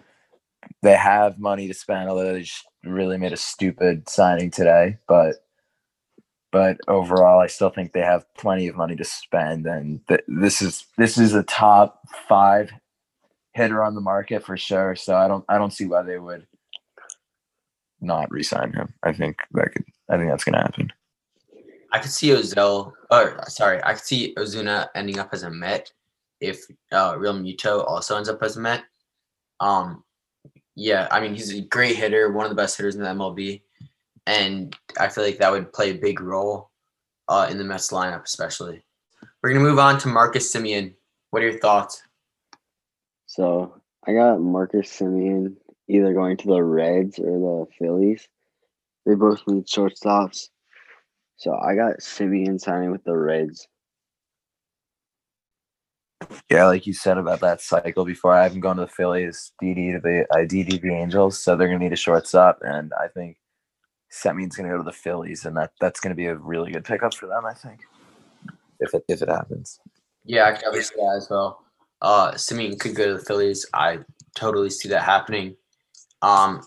They 0.82 0.94
have 0.94 1.38
money 1.38 1.68
to 1.68 1.74
spend, 1.74 2.08
although 2.08 2.32
they 2.32 2.42
just 2.42 2.66
really 2.84 3.18
made 3.18 3.32
a 3.32 3.36
stupid 3.36 4.08
signing 4.08 4.50
today. 4.50 4.98
But 5.06 5.36
but 6.52 6.78
overall, 6.88 7.40
I 7.40 7.46
still 7.46 7.70
think 7.70 7.92
they 7.92 8.00
have 8.00 8.32
plenty 8.34 8.66
of 8.68 8.76
money 8.76 8.96
to 8.96 9.04
spend, 9.04 9.66
and 9.66 10.00
th- 10.08 10.24
this 10.26 10.62
is 10.62 10.86
this 10.96 11.18
is 11.18 11.34
a 11.34 11.42
top 11.44 12.02
five 12.28 12.72
hitter 13.52 13.82
on 13.84 13.94
the 13.94 14.00
market 14.00 14.44
for 14.44 14.56
sure. 14.56 14.96
So 14.96 15.16
I 15.16 15.28
don't 15.28 15.44
I 15.48 15.58
don't 15.58 15.72
see 15.72 15.84
why 15.86 16.02
they 16.02 16.18
would 16.18 16.46
not 18.00 18.30
re-sign 18.30 18.72
him. 18.72 18.92
I 19.02 19.12
think 19.12 19.36
that 19.52 19.72
could 19.72 19.84
I 20.08 20.16
think 20.16 20.30
that's 20.30 20.44
gonna 20.44 20.62
happen. 20.62 20.92
I 21.92 21.98
could 21.98 22.10
see 22.10 22.28
Ozell, 22.28 22.92
or 23.10 23.42
sorry, 23.48 23.82
I 23.82 23.94
could 23.94 24.04
see 24.04 24.34
Ozuna 24.36 24.88
ending 24.94 25.18
up 25.18 25.30
as 25.32 25.42
a 25.42 25.50
Met 25.50 25.92
if 26.40 26.64
uh, 26.92 27.14
Realmuto 27.14 27.84
also 27.86 28.16
ends 28.16 28.28
up 28.28 28.42
as 28.42 28.56
a 28.56 28.60
Met. 28.60 28.84
Um, 29.58 30.04
yeah, 30.76 31.08
I 31.10 31.20
mean 31.20 31.34
he's 31.34 31.52
a 31.52 31.62
great 31.62 31.96
hitter, 31.96 32.32
one 32.32 32.46
of 32.46 32.50
the 32.50 32.56
best 32.56 32.76
hitters 32.76 32.94
in 32.94 33.02
the 33.02 33.08
MLB, 33.08 33.62
and 34.26 34.76
I 34.98 35.08
feel 35.08 35.24
like 35.24 35.38
that 35.38 35.52
would 35.52 35.72
play 35.72 35.90
a 35.90 35.98
big 35.98 36.20
role 36.20 36.70
uh, 37.28 37.48
in 37.50 37.58
the 37.58 37.64
Mets 37.64 37.90
lineup, 37.90 38.24
especially. 38.24 38.82
We're 39.42 39.52
gonna 39.52 39.64
move 39.64 39.78
on 39.78 39.98
to 40.00 40.08
Marcus 40.08 40.52
Semien. 40.52 40.94
What 41.30 41.42
are 41.42 41.50
your 41.50 41.60
thoughts? 41.60 42.02
So 43.26 43.80
I 44.06 44.12
got 44.12 44.40
Marcus 44.40 44.98
Semien 44.98 45.56
either 45.90 46.14
going 46.14 46.36
to 46.38 46.46
the 46.46 46.62
Reds 46.62 47.18
or 47.18 47.38
the 47.38 47.66
Phillies. 47.78 48.26
They 49.06 49.14
both 49.14 49.42
need 49.46 49.66
shortstops. 49.66 50.48
So 51.36 51.54
I 51.54 51.74
got 51.74 52.00
Semien 52.00 52.60
signing 52.60 52.90
with 52.90 53.04
the 53.04 53.16
Reds. 53.16 53.66
Yeah, 56.50 56.66
like 56.66 56.86
you 56.86 56.92
said 56.92 57.16
about 57.16 57.40
that 57.40 57.60
cycle 57.60 58.04
before, 58.04 58.34
I 58.34 58.42
haven't 58.42 58.60
gone 58.60 58.76
to 58.76 58.82
the 58.82 58.88
Phillies, 58.88 59.52
Didi 59.58 59.92
to 59.92 60.00
the 60.00 60.26
I 60.34 60.44
Didi 60.44 60.72
to 60.72 60.78
the 60.78 60.94
Angels, 60.94 61.42
so 61.42 61.56
they're 61.56 61.68
gonna 61.68 61.78
need 61.78 61.94
a 61.94 61.96
shortstop, 61.96 62.58
and 62.62 62.92
I 62.92 63.08
think 63.08 63.38
Semien's 64.12 64.54
gonna 64.54 64.68
go 64.68 64.76
to 64.76 64.82
the 64.82 64.92
Phillies, 64.92 65.46
and 65.46 65.56
that 65.56 65.72
that's 65.80 65.98
gonna 65.98 66.14
be 66.14 66.26
a 66.26 66.36
really 66.36 66.72
good 66.72 66.84
pickup 66.84 67.14
for 67.14 67.26
them. 67.26 67.46
I 67.46 67.54
think 67.54 67.80
if 68.80 68.92
it 68.92 69.04
if 69.08 69.22
it 69.22 69.30
happens. 69.30 69.80
Yeah, 70.24 70.46
I 70.46 70.50
could 70.52 70.60
definitely 70.60 70.82
see 70.82 70.96
that 70.96 71.14
as 71.16 71.28
well. 71.30 71.64
Uh, 72.02 72.32
Semien 72.32 72.78
could 72.78 72.94
go 72.94 73.06
to 73.06 73.14
the 73.14 73.24
Phillies. 73.24 73.66
I 73.72 74.00
totally 74.34 74.70
see 74.70 74.88
that 74.90 75.02
happening. 75.02 75.56
Um, 76.22 76.62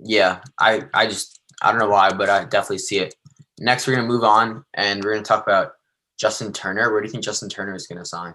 yeah, 0.00 0.40
I 0.58 0.84
I 0.94 1.06
just 1.06 1.40
I 1.62 1.70
don't 1.70 1.80
know 1.80 1.88
why, 1.90 2.12
but 2.12 2.28
I 2.30 2.44
definitely 2.44 2.78
see 2.78 2.98
it. 2.98 3.14
Next, 3.60 3.86
we're 3.86 3.96
gonna 3.96 4.06
move 4.08 4.24
on, 4.24 4.64
and 4.74 5.02
we're 5.04 5.12
gonna 5.14 5.24
talk 5.24 5.44
about 5.46 5.72
Justin 6.18 6.52
Turner. 6.52 6.90
Where 6.92 7.00
do 7.00 7.06
you 7.06 7.12
think 7.12 7.24
Justin 7.24 7.48
Turner 7.48 7.74
is 7.74 7.86
gonna 7.86 8.04
sign? 8.04 8.34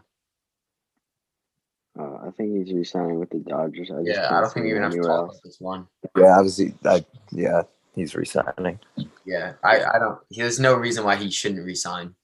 Uh, 1.97 2.15
I 2.27 2.31
think 2.35 2.57
he's 2.57 2.73
re-signing 2.73 3.19
with 3.19 3.29
the 3.29 3.37
Dodgers. 3.37 3.91
I 3.91 4.03
just 4.03 4.07
Yeah, 4.07 4.35
I 4.35 4.41
don't 4.41 4.49
see 4.49 4.53
think 4.55 4.63
we 4.63 4.71
him 4.71 4.77
even 4.77 4.83
have 4.83 4.91
to 4.93 4.97
anywhere 4.97 5.15
talk 5.15 5.27
else. 5.29 5.35
about 5.35 5.43
this 5.43 5.59
one. 5.61 5.87
Yeah, 6.17 6.37
obviously, 6.37 6.73
I 6.85 7.05
yeah, 7.31 7.61
he's 7.95 8.15
resigning. 8.15 8.79
Yeah, 9.25 9.53
I 9.63 9.83
I 9.83 9.99
don't. 9.99 10.19
There's 10.31 10.59
no 10.59 10.73
reason 10.75 11.03
why 11.05 11.15
he 11.17 11.29
shouldn't 11.29 11.63
resign. 11.63 12.15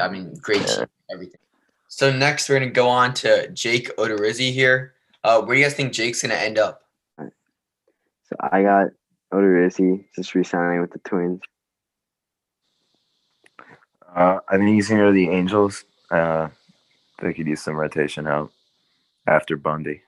I 0.00 0.08
mean, 0.08 0.34
great 0.40 0.60
Yeah. 0.62 0.76
team, 0.76 0.86
everything. 1.10 1.40
So 1.88 2.10
next, 2.12 2.48
we're 2.48 2.58
gonna 2.60 2.70
go 2.70 2.88
on 2.88 3.14
to 3.14 3.48
Jake 3.50 3.94
Odorizzi 3.96 4.52
here. 4.52 4.94
Uh, 5.24 5.42
where 5.42 5.54
do 5.56 5.60
you 5.60 5.66
guys 5.66 5.74
think 5.74 5.92
Jake's 5.92 6.22
gonna 6.22 6.34
end 6.34 6.58
up? 6.58 6.83
So 8.24 8.36
I 8.40 8.62
got 8.62 8.88
Odorizzi 9.32 10.04
just 10.14 10.34
re-signing 10.34 10.80
with 10.80 10.92
the 10.92 10.98
Twins. 11.00 11.40
Uh, 14.14 14.38
I 14.48 14.56
think 14.56 14.70
he's 14.70 14.88
gonna 14.88 15.12
the 15.12 15.28
Angels. 15.28 15.84
Uh, 16.10 16.48
they 17.20 17.32
could 17.32 17.46
use 17.46 17.62
some 17.62 17.74
rotation 17.74 18.26
help 18.26 18.52
after 19.26 19.56
Bundy. 19.56 20.02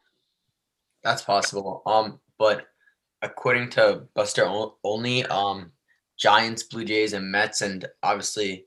That's 1.03 1.23
possible. 1.23 1.83
Um, 1.87 2.21
but 2.39 2.67
according 3.23 3.71
to 3.71 4.03
Buster 4.15 4.45
O- 4.47 4.77
Olney, 4.85 5.25
um, 5.27 5.73
Giants, 6.19 6.63
Blue 6.63 6.85
Jays, 6.85 7.13
and 7.13 7.31
Mets, 7.31 7.63
and 7.63 7.87
obviously 8.03 8.67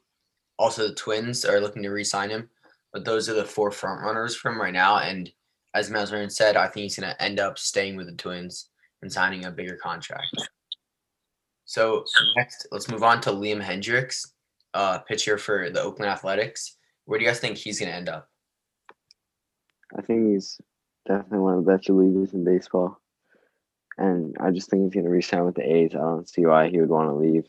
also 0.57 0.87
the 0.87 0.95
Twins 0.95 1.45
are 1.45 1.61
looking 1.61 1.83
to 1.83 1.89
re-sign 1.89 2.29
him. 2.29 2.49
But 2.91 3.05
those 3.05 3.29
are 3.29 3.33
the 3.33 3.45
four 3.45 3.71
front 3.71 4.01
runners 4.01 4.35
from 4.35 4.59
right 4.59 4.73
now. 4.73 4.97
And 4.99 5.31
as 5.73 5.89
Mazarine 5.89 6.31
said, 6.31 6.57
I 6.57 6.67
think 6.67 6.83
he's 6.83 6.99
gonna 6.99 7.15
end 7.19 7.39
up 7.39 7.57
staying 7.57 7.95
with 7.95 8.07
the 8.07 8.15
Twins. 8.15 8.68
And 9.01 9.11
signing 9.11 9.45
a 9.45 9.51
bigger 9.51 9.75
contract. 9.75 10.35
So 11.65 12.03
next, 12.35 12.67
let's 12.71 12.89
move 12.89 13.03
on 13.03 13.21
to 13.21 13.29
Liam 13.29 13.63
Hendriks, 13.63 14.25
uh, 14.73 14.99
pitcher 14.99 15.37
for 15.37 15.69
the 15.69 15.81
Oakland 15.81 16.11
Athletics. 16.11 16.77
Where 17.05 17.19
do 17.19 17.25
you 17.25 17.29
guys 17.29 17.39
think 17.39 17.57
he's 17.57 17.79
going 17.79 17.89
to 17.91 17.95
end 17.95 18.09
up? 18.09 18.27
I 19.97 20.01
think 20.01 20.31
he's 20.31 20.59
definitely 21.07 21.39
one 21.39 21.57
of 21.57 21.65
the 21.65 21.71
best 21.71 21.87
relievers 21.87 22.33
in 22.33 22.43
baseball. 22.43 22.99
And 23.97 24.35
I 24.39 24.51
just 24.51 24.69
think 24.69 24.83
he's 24.83 24.93
going 24.93 25.05
to 25.05 25.11
resign 25.11 25.45
with 25.45 25.55
the 25.55 25.75
A's. 25.75 25.91
I 25.93 25.97
don't 25.97 26.29
see 26.29 26.45
why 26.45 26.69
he 26.69 26.79
would 26.79 26.89
want 26.89 27.09
to 27.09 27.15
leave. 27.15 27.45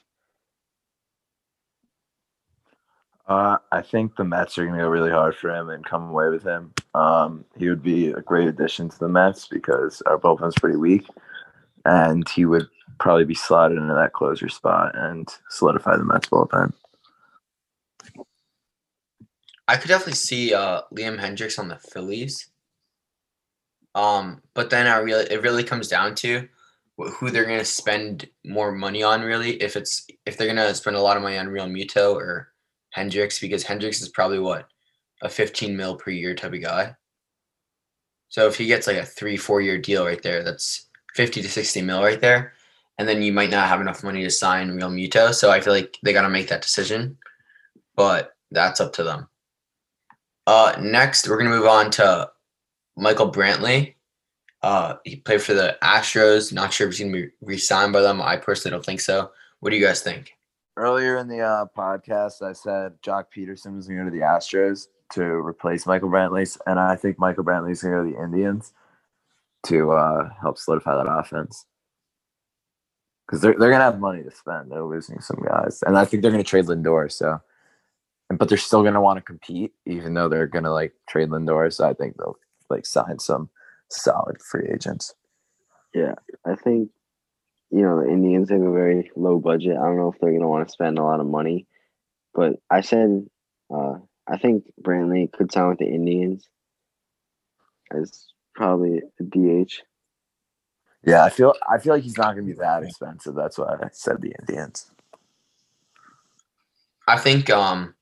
Uh, 3.30 3.59
I 3.71 3.80
think 3.80 4.16
the 4.16 4.25
Mets 4.25 4.59
are 4.59 4.64
going 4.64 4.76
to 4.76 4.83
go 4.83 4.88
really 4.88 5.12
hard 5.12 5.37
for 5.37 5.50
him 5.50 5.71
and 5.71 5.85
come 5.85 6.09
away 6.09 6.30
with 6.30 6.42
him. 6.42 6.73
Um, 6.95 7.45
he 7.57 7.69
would 7.69 7.83
be 7.83 8.09
a 8.09 8.21
great 8.21 8.49
addition 8.49 8.88
to 8.88 8.99
the 8.99 9.09
Mets 9.09 9.47
because 9.47 10.02
our 10.07 10.19
bullpen's 10.19 10.57
pretty 10.57 10.76
weak, 10.76 11.07
and 11.84 12.28
he 12.28 12.44
would 12.44 12.68
probably 12.99 13.25
be 13.25 13.34
slotted 13.34 13.78
into 13.78 13.94
that 13.94 14.12
closer 14.12 14.49
spot 14.49 14.92
and 14.94 15.28
solidify 15.49 15.96
the 15.96 16.04
Mets 16.04 16.28
bullpen. 16.28 16.72
I 19.66 19.76
could 19.76 19.88
definitely 19.88 20.14
see 20.14 20.52
uh, 20.52 20.82
Liam 20.92 21.18
Hendriks 21.18 21.58
on 21.58 21.68
the 21.68 21.76
Phillies. 21.76 22.50
Um, 23.94 24.42
but 24.54 24.70
then 24.70 24.87
I 24.87 24.99
really 24.99 25.26
it 25.30 25.42
really 25.42 25.64
comes 25.64 25.88
down 25.88 26.14
to 26.16 26.49
who 26.96 27.30
they're 27.30 27.44
gonna 27.44 27.64
spend 27.64 28.28
more 28.44 28.72
money 28.72 29.02
on. 29.02 29.22
Really, 29.22 29.60
if 29.62 29.76
it's 29.76 30.06
if 30.26 30.37
they're 30.37 30.46
gonna 30.46 30.75
spend 30.75 30.96
a 30.96 31.00
lot 31.00 31.16
of 31.16 31.22
money 31.22 31.38
on 31.38 31.49
Realmuto 31.49 32.14
or 32.14 32.52
Hendriks, 32.96 33.40
because 33.40 33.64
Hendriks 33.64 34.02
is 34.02 34.08
probably 34.08 34.38
what 34.38 34.68
a 35.22 35.28
15 35.28 35.76
mil 35.76 35.96
per 35.96 36.10
year 36.10 36.34
type 36.34 36.52
of 36.52 36.62
guy. 36.62 36.94
So 38.28 38.46
if 38.46 38.56
he 38.56 38.66
gets 38.66 38.87
like 38.87 38.96
a 38.96 39.04
three 39.04 39.37
four 39.37 39.60
year 39.60 39.78
deal 39.78 40.06
right 40.06 40.22
there, 40.22 40.42
that's 40.42 40.88
50 41.14 41.43
to 41.43 41.49
60 41.49 41.83
mil 41.83 42.02
right 42.02 42.21
there, 42.21 42.52
and 42.99 43.09
then 43.09 43.23
you 43.23 43.33
might 43.33 43.50
not 43.50 43.69
have 43.69 43.81
enough 43.81 44.05
money 44.05 44.23
to 44.23 44.31
sign 44.31 44.71
Realmuto. 44.71 45.35
So 45.35 45.50
I 45.50 45.61
feel 45.61 45.73
like 45.73 45.99
they 46.02 46.12
gotta 46.12 46.29
make 46.29 46.49
that 46.49 46.62
decision, 46.62 47.17
but 47.97 48.35
that's 48.50 48.81
up 48.81 48.93
to 48.95 49.02
them. 49.02 49.29
Uh, 50.47 50.76
next, 50.81 51.29
we're 51.29 51.38
gonna 51.38 51.50
move 51.50 51.67
on 51.67 51.90
to 51.93 52.31
Michael 52.97 53.31
Brantley. 53.31 53.95
Uh, 54.62 54.97
he 55.05 55.17
played 55.17 55.43
for 55.43 55.55
the 55.55 55.79
Astros. 55.83 56.52
Not 56.52 56.73
sure 56.73 56.88
if 56.88 56.95
he's 56.95 57.07
gonna 57.07 57.12
be 57.12 57.31
re-signed 57.40 57.93
by 57.93 58.02
them. 58.02 58.21
I 58.21 58.37
personally 58.37 58.75
don't 58.75 58.85
think 58.85 59.00
so. 59.00 59.31
What 59.61 59.71
do 59.71 59.76
you 59.76 59.85
guys 59.85 60.00
think? 60.00 60.37
Earlier 60.76 61.19
in 61.19 61.29
the 61.29 61.40
uh, 61.40 61.67
podcast, 61.76 62.43
I 62.43 62.52
said 62.52 62.95
Joc 63.02 63.26
Pederson 63.37 63.76
was 63.76 63.87
going 63.87 63.99
to 63.99 64.05
go 64.05 64.11
to 64.11 64.17
the 64.17 64.25
Astros 64.25 64.87
to 65.12 65.23
replace 65.23 65.85
Michael 65.85 66.09
Brantley, 66.09 66.57
and 66.67 66.81
I 66.81 66.97
think 66.97 67.19
Michael 67.19 67.45
Brantley's 67.45 67.83
going 67.83 67.93
to 67.93 68.00
go 68.00 68.05
to 68.05 68.17
the 68.17 68.23
Indians 68.23 68.73
to 69.64 69.93
uh, 69.93 70.31
help 70.40 70.59
solidify 70.59 70.97
that 70.97 71.11
offense 71.11 71.67
because 73.31 73.43
they're 73.43 73.55
they're 73.59 73.71
going 73.71 73.81
to 73.81 73.85
have 73.85 74.00
money 74.00 74.23
to 74.23 74.31
spend. 74.31 74.71
They're 74.71 74.83
losing 74.83 75.21
some 75.21 75.43
guys, 75.47 75.83
and 75.87 75.97
I 75.97 76.05
think 76.05 76.23
they're 76.23 76.33
going 76.33 76.43
to 76.43 76.49
trade 76.49 76.67
Lindor. 76.67 77.11
So, 77.11 77.40
and 78.29 78.38
but 78.38 78.49
they're 78.49 78.59
still 78.59 78.83
going 78.83 78.95
to 78.95 79.00
want 79.00 79.19
to 79.19 79.23
compete, 79.23 79.73
even 79.87 80.14
though 80.14 80.29
they're 80.29 80.49
going 80.49 80.64
to 80.64 80.73
like 80.73 80.95
trade 81.09 81.29
Lindor. 81.29 81.73
So 81.73 81.88
I 81.88 81.95
think 81.95 82.17
they'll 82.17 82.37
like 82.69 82.87
sign 82.87 83.19
some 83.21 83.49
solid 83.88 84.40
free 84.43 84.69
agents. 84.73 85.14
Yeah, 85.95 86.14
I 86.45 86.57
think 86.57 86.90
you 87.71 87.83
know 87.83 88.02
the 88.02 88.09
Indians 88.09 88.50
have 88.50 88.62
a 88.62 88.73
very 88.73 89.11
low 89.14 89.38
budget. 89.38 89.76
I 89.76 89.85
don't 89.85 89.97
know 89.97 90.12
if 90.12 90.19
they're 90.21 90.31
going 90.31 90.43
to 90.43 90.49
want 90.49 90.67
to 90.67 90.73
spend 90.73 90.99
a 90.99 91.05
lot 91.05 91.21
of 91.21 91.26
money, 91.26 91.67
but 92.35 92.55
I 92.69 92.81
said 92.81 93.26
uh, 93.73 93.95
I 94.29 94.38
think 94.38 94.64
Brantley 94.83 95.31
could 95.31 95.52
sign 95.52 95.69
with 95.69 95.79
the 95.79 95.87
Indians 95.87 96.49
as 97.93 98.26
probably 98.61 99.00
a 99.19 99.23
DH. 99.23 99.73
Yeah, 101.02 101.25
I 101.25 101.31
feel 101.31 101.55
I 101.67 101.79
feel 101.79 101.95
like 101.95 102.02
he's 102.02 102.19
not 102.19 102.35
going 102.35 102.47
to 102.47 102.52
be 102.52 102.59
that 102.59 102.83
expensive. 102.83 103.35
That's 103.35 103.57
why 103.57 103.75
I 103.83 103.88
said 103.90 104.21
the 104.21 104.35
Indians. 104.38 104.90
I 107.08 107.17
think 107.17 107.49
um, 107.49 107.95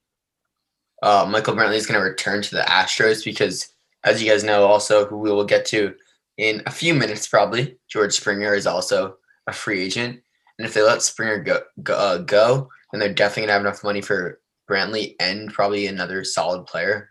uh, 1.01 1.29
Michael 1.31 1.55
Brantley 1.55 1.77
is 1.77 1.87
going 1.87 2.01
to 2.01 2.05
return 2.05 2.43
to 2.43 2.57
the 2.57 2.63
Astros 2.63 3.25
because 3.25 3.69
as 4.03 4.21
you 4.21 4.29
guys 4.29 4.43
know, 4.43 4.67
also 4.67 5.07
who 5.07 5.19
we 5.19 5.31
will 5.31 5.45
get 5.45 5.65
to 5.67 5.95
in 6.39 6.61
a 6.67 6.73
few 6.73 6.93
minutes, 6.93 7.29
probably 7.29 7.79
George 7.87 8.15
Springer 8.15 8.53
is 8.55 8.67
also 8.67 9.17
a 9.47 9.53
free 9.53 9.81
agent, 9.81 10.21
and 10.59 10.67
if 10.67 10.75
they 10.75 10.83
let 10.83 11.03
Springer 11.03 11.39
go, 11.39 11.61
go, 11.85 11.95
uh, 11.95 12.19
go 12.19 12.69
then 12.91 12.99
they're 12.99 13.15
definitely 13.15 13.43
gonna 13.43 13.53
have 13.53 13.63
enough 13.63 13.85
money 13.85 14.01
for 14.01 14.41
Brantley 14.69 15.15
and 15.21 15.53
probably 15.53 15.87
another 15.87 16.25
solid 16.25 16.67
player. 16.67 17.11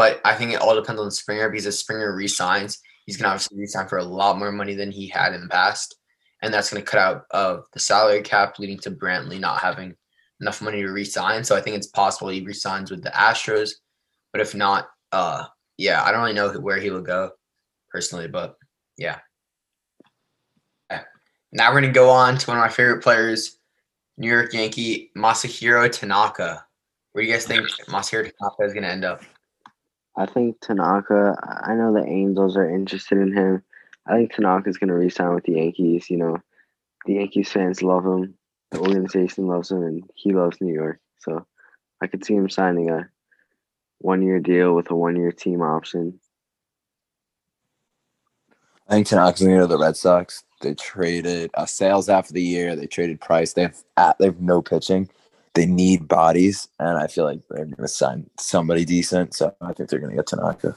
But 0.00 0.18
I 0.24 0.34
think 0.34 0.52
it 0.54 0.62
all 0.62 0.74
depends 0.74 0.98
on 0.98 1.10
Springer 1.10 1.50
because 1.50 1.66
if 1.66 1.74
Springer 1.74 2.14
resigns, 2.14 2.80
he's 3.04 3.18
gonna 3.18 3.34
obviously 3.34 3.58
resign 3.58 3.86
for 3.86 3.98
a 3.98 4.02
lot 4.02 4.38
more 4.38 4.50
money 4.50 4.74
than 4.74 4.90
he 4.90 5.06
had 5.06 5.34
in 5.34 5.42
the 5.42 5.48
past, 5.48 5.94
and 6.40 6.54
that's 6.54 6.72
gonna 6.72 6.82
cut 6.82 7.00
out 7.00 7.24
of 7.32 7.64
the 7.74 7.80
salary 7.80 8.22
cap, 8.22 8.58
leading 8.58 8.78
to 8.78 8.90
Brantley 8.92 9.38
not 9.38 9.60
having 9.60 9.94
enough 10.40 10.62
money 10.62 10.80
to 10.80 10.88
resign. 10.88 11.44
So 11.44 11.54
I 11.54 11.60
think 11.60 11.76
it's 11.76 11.88
possible 11.88 12.30
he 12.30 12.40
resigns 12.40 12.90
with 12.90 13.02
the 13.02 13.10
Astros, 13.10 13.72
but 14.32 14.40
if 14.40 14.54
not, 14.54 14.88
uh, 15.12 15.44
yeah, 15.76 16.02
I 16.02 16.12
don't 16.12 16.22
really 16.22 16.32
know 16.32 16.50
where 16.50 16.78
he 16.78 16.88
will 16.88 17.02
go 17.02 17.32
personally, 17.90 18.26
but 18.26 18.56
yeah. 18.96 19.18
Now 21.52 21.74
we're 21.74 21.82
gonna 21.82 21.92
go 21.92 22.08
on 22.08 22.38
to 22.38 22.46
one 22.46 22.56
of 22.56 22.62
my 22.62 22.70
favorite 22.70 23.02
players, 23.02 23.58
New 24.16 24.30
York 24.30 24.54
Yankee 24.54 25.10
Masahiro 25.14 25.92
Tanaka. 25.92 26.64
Where 27.12 27.22
do 27.22 27.28
you 27.28 27.34
guys 27.34 27.44
think 27.44 27.68
Masahiro 27.90 28.32
Tanaka 28.40 28.62
is 28.62 28.72
gonna 28.72 28.86
end 28.86 29.04
up? 29.04 29.22
I 30.20 30.26
think 30.26 30.60
Tanaka. 30.60 31.34
I 31.64 31.74
know 31.74 31.94
the 31.94 32.04
Angels 32.04 32.54
are 32.54 32.68
interested 32.68 33.16
in 33.16 33.32
him. 33.32 33.62
I 34.06 34.16
think 34.16 34.34
Tanaka 34.34 34.68
is 34.68 34.76
gonna 34.76 34.94
resign 34.94 35.34
with 35.34 35.44
the 35.44 35.52
Yankees. 35.52 36.10
You 36.10 36.18
know, 36.18 36.36
the 37.06 37.14
Yankees 37.14 37.50
fans 37.50 37.82
love 37.82 38.04
him. 38.04 38.34
The 38.70 38.80
organization 38.80 39.46
loves 39.46 39.70
him, 39.70 39.82
and 39.82 40.04
he 40.14 40.32
loves 40.32 40.60
New 40.60 40.74
York. 40.74 41.00
So 41.20 41.46
I 42.02 42.06
could 42.06 42.22
see 42.22 42.34
him 42.34 42.50
signing 42.50 42.90
a 42.90 43.08
one 44.00 44.20
year 44.20 44.40
deal 44.40 44.74
with 44.74 44.90
a 44.90 44.94
one 44.94 45.16
year 45.16 45.32
team 45.32 45.62
option. 45.62 46.20
I 48.88 48.94
think 48.94 49.06
Tanaka's 49.06 49.40
going 49.40 49.54
to 49.54 49.60
go 49.60 49.68
to 49.68 49.68
the 49.68 49.78
Red 49.78 49.96
Sox. 49.96 50.44
They 50.60 50.74
traded 50.74 51.50
uh, 51.54 51.64
sales 51.64 52.10
after 52.10 52.34
the 52.34 52.42
year. 52.42 52.76
They 52.76 52.86
traded 52.86 53.22
Price. 53.22 53.54
They 53.54 53.62
have 53.62 53.82
uh, 53.96 54.12
they 54.18 54.26
have 54.26 54.40
no 54.42 54.60
pitching. 54.60 55.08
They 55.54 55.66
need 55.66 56.06
bodies, 56.06 56.68
and 56.78 56.96
I 56.96 57.06
feel 57.08 57.24
like 57.24 57.40
they're 57.48 57.64
going 57.64 57.76
to 57.76 57.88
sign 57.88 58.30
somebody 58.38 58.84
decent. 58.84 59.34
So 59.34 59.54
I 59.60 59.72
think 59.72 59.90
they're 59.90 59.98
going 59.98 60.10
to 60.10 60.16
get 60.16 60.28
Tanaka. 60.28 60.76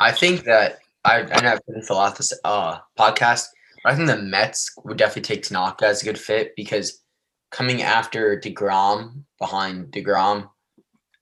I 0.00 0.12
think 0.12 0.44
that 0.44 0.78
I, 1.04 1.20
I 1.20 1.40
know 1.42 1.52
I've 1.52 1.66
been 1.66 1.82
a 1.88 1.92
lot 1.92 2.16
this 2.16 2.32
uh, 2.44 2.78
podcast, 2.98 3.46
but 3.84 3.92
I 3.92 3.96
think 3.96 4.08
the 4.08 4.16
Mets 4.16 4.72
would 4.84 4.96
definitely 4.96 5.22
take 5.22 5.42
Tanaka 5.44 5.86
as 5.86 6.02
a 6.02 6.04
good 6.04 6.18
fit 6.18 6.54
because 6.56 7.02
coming 7.50 7.82
after 7.82 8.40
Degrom 8.40 9.24
behind 9.38 9.92
Degrom 9.92 10.48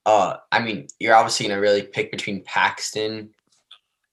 uh, 0.07 0.37
I 0.53 0.61
mean, 0.61 0.87
you're 0.99 1.15
obviously 1.15 1.49
gonna 1.49 1.61
really 1.61 1.83
pick 1.83 2.11
between 2.11 2.45
Paxton, 2.45 3.31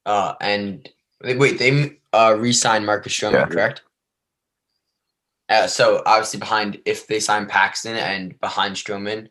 uh, 0.05 0.33
and 0.39 0.87
wait, 1.21 1.59
they 1.59 1.97
uh 2.13 2.35
re-signed 2.37 2.85
Marcus 2.85 3.13
Stroman, 3.13 3.33
yeah. 3.33 3.45
correct? 3.45 3.81
Uh, 5.51 5.67
so 5.67 6.01
obviously 6.05 6.39
behind 6.39 6.79
if 6.85 7.07
they 7.07 7.19
sign 7.19 7.45
Paxton 7.45 7.97
and 7.97 8.39
behind 8.39 8.75
Stroman, 8.75 9.27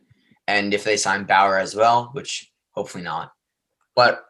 and 0.46 0.74
if 0.74 0.84
they 0.84 0.96
sign 0.96 1.24
Bauer 1.24 1.56
as 1.58 1.74
well, 1.74 2.10
which 2.12 2.52
hopefully 2.72 3.02
not. 3.02 3.32
But 3.96 4.24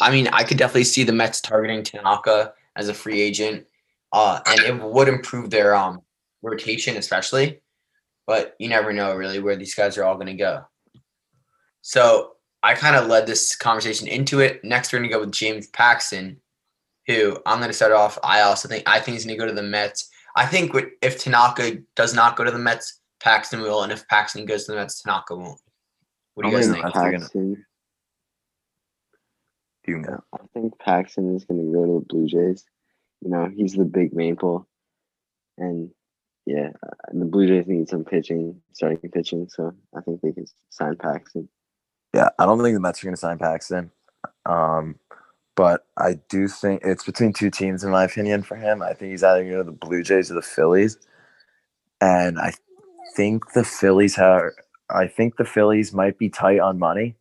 I 0.00 0.10
mean, 0.10 0.28
I 0.32 0.42
could 0.42 0.58
definitely 0.58 0.84
see 0.84 1.04
the 1.04 1.12
Mets 1.12 1.40
targeting 1.40 1.84
Tanaka 1.84 2.52
as 2.74 2.88
a 2.88 2.94
free 2.94 3.20
agent, 3.20 3.64
uh, 4.12 4.40
and 4.44 4.60
it 4.60 4.82
would 4.82 5.08
improve 5.08 5.50
their 5.50 5.74
um 5.74 6.00
rotation 6.42 6.96
especially. 6.96 7.62
But 8.26 8.56
you 8.58 8.68
never 8.68 8.92
know 8.92 9.14
really 9.14 9.38
where 9.38 9.56
these 9.56 9.74
guys 9.74 9.96
are 9.96 10.04
all 10.04 10.16
going 10.16 10.26
to 10.26 10.34
go. 10.34 10.64
So 11.82 12.32
I 12.64 12.74
kind 12.74 12.96
of 12.96 13.06
led 13.06 13.28
this 13.28 13.54
conversation 13.54 14.08
into 14.08 14.40
it. 14.40 14.64
Next, 14.64 14.92
we're 14.92 14.98
going 14.98 15.10
to 15.10 15.14
go 15.14 15.20
with 15.20 15.30
James 15.30 15.68
Paxton, 15.68 16.40
who 17.06 17.38
I'm 17.46 17.58
going 17.58 17.70
to 17.70 17.74
start 17.74 17.92
off. 17.92 18.18
I 18.24 18.40
also 18.40 18.66
think 18.66 18.82
I 18.86 18.98
think 18.98 19.14
he's 19.14 19.24
going 19.24 19.38
to 19.38 19.40
go 19.40 19.46
to 19.46 19.54
the 19.54 19.62
Mets. 19.62 20.10
I 20.36 20.44
think 20.46 20.72
if 21.00 21.18
Tanaka 21.18 21.78
does 21.96 22.14
not 22.14 22.36
go 22.36 22.44
to 22.44 22.50
the 22.50 22.58
Mets, 22.58 23.00
Paxton 23.20 23.62
will, 23.62 23.82
and 23.82 23.90
if 23.90 24.06
Paxton 24.06 24.44
goes 24.44 24.66
to 24.66 24.72
the 24.72 24.78
Mets, 24.78 25.02
Tanaka 25.02 25.34
won't. 25.34 25.60
What 26.34 26.44
do 26.44 26.50
you 26.50 26.56
guys 26.56 26.68
think? 26.68 26.84
Paxton, 26.92 27.64
you 29.86 29.98
know. 29.98 30.20
I 30.34 30.38
think 30.52 30.78
Paxton 30.78 31.34
is 31.34 31.46
going 31.46 31.64
to 31.64 31.72
go 31.72 31.86
to 31.86 32.00
the 32.00 32.06
Blue 32.06 32.26
Jays. 32.26 32.64
You 33.22 33.30
know, 33.30 33.50
he's 33.52 33.72
the 33.72 33.86
big 33.86 34.14
maple, 34.14 34.68
and 35.56 35.90
yeah, 36.44 36.68
the 37.12 37.24
Blue 37.24 37.46
Jays 37.46 37.66
need 37.66 37.88
some 37.88 38.04
pitching, 38.04 38.60
starting 38.74 39.10
pitching. 39.10 39.48
So 39.48 39.72
I 39.96 40.02
think 40.02 40.20
they 40.20 40.32
can 40.32 40.44
sign 40.68 40.96
Paxton. 40.96 41.48
Yeah, 42.14 42.28
I 42.38 42.44
don't 42.44 42.62
think 42.62 42.74
the 42.74 42.80
Mets 42.80 43.02
are 43.02 43.06
going 43.06 43.14
to 43.14 43.20
sign 43.20 43.38
Paxton. 43.38 43.90
Um, 44.44 44.96
but 45.56 45.86
I 45.96 46.20
do 46.28 46.46
think 46.48 46.82
it's 46.84 47.04
between 47.04 47.32
two 47.32 47.50
teams, 47.50 47.82
in 47.82 47.90
my 47.90 48.04
opinion, 48.04 48.42
for 48.42 48.56
him. 48.56 48.82
I 48.82 48.92
think 48.92 49.10
he's 49.10 49.24
either 49.24 49.42
going 49.42 49.56
to 49.56 49.64
the 49.64 49.72
Blue 49.72 50.02
Jays 50.02 50.30
or 50.30 50.34
the 50.34 50.42
Phillies. 50.42 50.98
And 52.00 52.38
I 52.38 52.52
think 53.16 53.52
the 53.54 53.64
Phillies 53.64 54.14
have, 54.16 54.42
I 54.90 55.08
think 55.08 55.36
the 55.36 55.46
Phillies 55.46 55.94
might 55.94 56.18
be 56.18 56.28
tight 56.28 56.60
on 56.60 56.78
money 56.78 57.16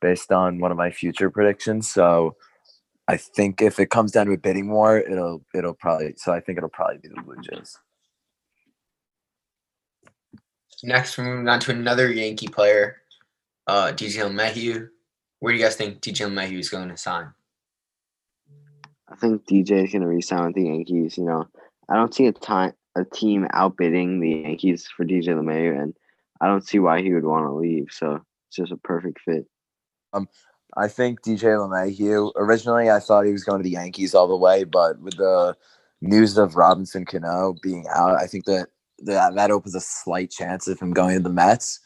based 0.00 0.32
on 0.32 0.58
one 0.58 0.70
of 0.70 0.78
my 0.78 0.90
future 0.90 1.30
predictions. 1.30 1.88
So 1.88 2.36
I 3.06 3.18
think 3.18 3.60
if 3.60 3.78
it 3.78 3.90
comes 3.90 4.12
down 4.12 4.26
to 4.26 4.32
a 4.32 4.38
bidding 4.38 4.70
war, 4.70 4.98
it'll 4.98 5.44
it'll 5.54 5.74
probably 5.74 6.14
so 6.16 6.32
I 6.32 6.40
think 6.40 6.56
it'll 6.56 6.70
probably 6.70 6.98
be 6.98 7.08
the 7.08 7.20
Blue 7.20 7.36
Jays. 7.42 7.78
Next, 10.82 11.16
we're 11.16 11.24
moving 11.24 11.48
on 11.48 11.60
to 11.60 11.70
another 11.70 12.12
Yankee 12.12 12.48
player, 12.48 12.96
uh, 13.66 13.92
DJ 13.94 14.22
LeMahieu. 14.22 14.88
Where 15.40 15.52
do 15.52 15.58
you 15.58 15.64
guys 15.64 15.76
think 15.76 16.00
DJ 16.00 16.26
LeMahieu 16.28 16.58
is 16.58 16.68
going 16.68 16.88
to 16.88 16.96
sign? 16.96 17.32
I 19.14 19.16
think 19.16 19.46
DJ 19.46 19.84
is 19.84 19.92
going 19.92 20.02
to 20.02 20.08
re-sign 20.08 20.46
with 20.46 20.56
the 20.56 20.64
Yankees. 20.64 21.16
You 21.16 21.24
know, 21.24 21.46
I 21.88 21.94
don't 21.94 22.12
see 22.12 22.26
a 22.26 22.32
time 22.32 22.72
a 22.96 23.04
team 23.04 23.46
outbidding 23.52 24.20
the 24.20 24.30
Yankees 24.30 24.88
for 24.96 25.04
DJ 25.04 25.28
LeMahieu, 25.28 25.80
and 25.80 25.94
I 26.40 26.46
don't 26.46 26.66
see 26.66 26.78
why 26.78 27.00
he 27.00 27.12
would 27.12 27.24
want 27.24 27.44
to 27.46 27.52
leave. 27.52 27.88
So 27.90 28.20
it's 28.48 28.56
just 28.56 28.72
a 28.72 28.76
perfect 28.76 29.20
fit. 29.24 29.46
Um, 30.12 30.28
I 30.76 30.88
think 30.88 31.22
DJ 31.22 31.56
LeMahieu. 31.56 32.32
Originally, 32.36 32.90
I 32.90 32.98
thought 32.98 33.24
he 33.24 33.32
was 33.32 33.44
going 33.44 33.60
to 33.60 33.64
the 33.64 33.70
Yankees 33.70 34.14
all 34.14 34.26
the 34.26 34.36
way, 34.36 34.64
but 34.64 34.98
with 35.00 35.16
the 35.16 35.56
news 36.00 36.36
of 36.36 36.56
Robinson 36.56 37.04
Cano 37.04 37.54
being 37.62 37.86
out, 37.94 38.20
I 38.20 38.26
think 38.26 38.46
that 38.46 38.68
that 39.00 39.36
that 39.36 39.50
opens 39.52 39.76
a 39.76 39.80
slight 39.80 40.30
chance 40.30 40.66
of 40.66 40.80
him 40.80 40.92
going 40.92 41.16
to 41.16 41.22
the 41.22 41.30
Mets. 41.30 41.78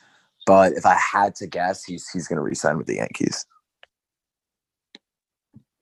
But 0.47 0.73
if 0.73 0.87
I 0.87 0.95
had 0.95 1.35
to 1.37 1.47
guess, 1.47 1.85
he's 1.85 2.09
he's 2.09 2.27
going 2.27 2.39
to 2.39 2.43
resign 2.43 2.79
with 2.79 2.87
the 2.87 2.97
Yankees. 2.97 3.45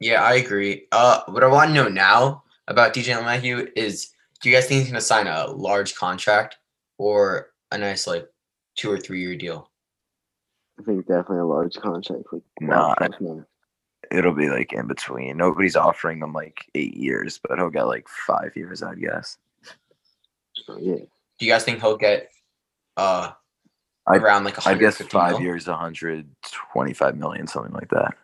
Yeah, 0.00 0.22
I 0.22 0.34
agree. 0.34 0.86
Uh, 0.92 1.20
what 1.28 1.42
I 1.42 1.46
want 1.46 1.68
to 1.70 1.74
know 1.74 1.88
now 1.88 2.42
about 2.68 2.92
DJ 2.94 3.18
LeMahieu 3.18 3.70
is, 3.76 4.10
do 4.42 4.50
you 4.50 4.54
guys 4.56 4.66
think 4.66 4.80
he's 4.80 4.90
going 4.90 5.00
to 5.00 5.06
sign 5.06 5.26
a 5.26 5.46
large 5.46 5.94
contract 5.94 6.58
or 6.98 7.50
a 7.72 7.78
nice 7.78 8.06
like 8.06 8.28
two 8.76 8.90
or 8.90 8.98
three 8.98 9.20
year 9.20 9.36
deal? 9.36 9.70
I 10.78 10.82
think 10.82 11.06
definitely 11.06 11.38
a 11.38 11.44
large 11.46 11.74
contract. 11.76 12.24
Like 12.32 12.42
Nah, 12.60 12.94
contract. 12.96 13.48
It'll 14.10 14.34
be 14.34 14.50
like 14.50 14.72
in 14.72 14.86
between. 14.86 15.36
Nobody's 15.38 15.74
offering 15.76 16.20
him 16.20 16.32
like 16.32 16.66
eight 16.74 16.94
years, 16.94 17.40
but 17.42 17.58
he'll 17.58 17.70
get 17.70 17.86
like 17.86 18.06
five 18.08 18.52
years, 18.54 18.82
I'd 18.82 19.00
guess. 19.00 19.38
So, 20.66 20.76
yeah, 20.78 20.96
Do 20.96 21.46
you 21.46 21.50
guys 21.50 21.64
think 21.64 21.80
he'll 21.80 21.96
get 21.96 22.30
uh 22.98 23.32
I- 24.06 24.16
around 24.18 24.44
like 24.44 24.58
I 24.66 24.74
guess 24.74 25.00
150 25.00 25.10
five 25.12 25.32
mil? 25.32 25.40
years, 25.42 25.66
125 25.66 27.16
million, 27.16 27.46
something 27.46 27.72
like 27.72 27.88
that. 27.90 28.14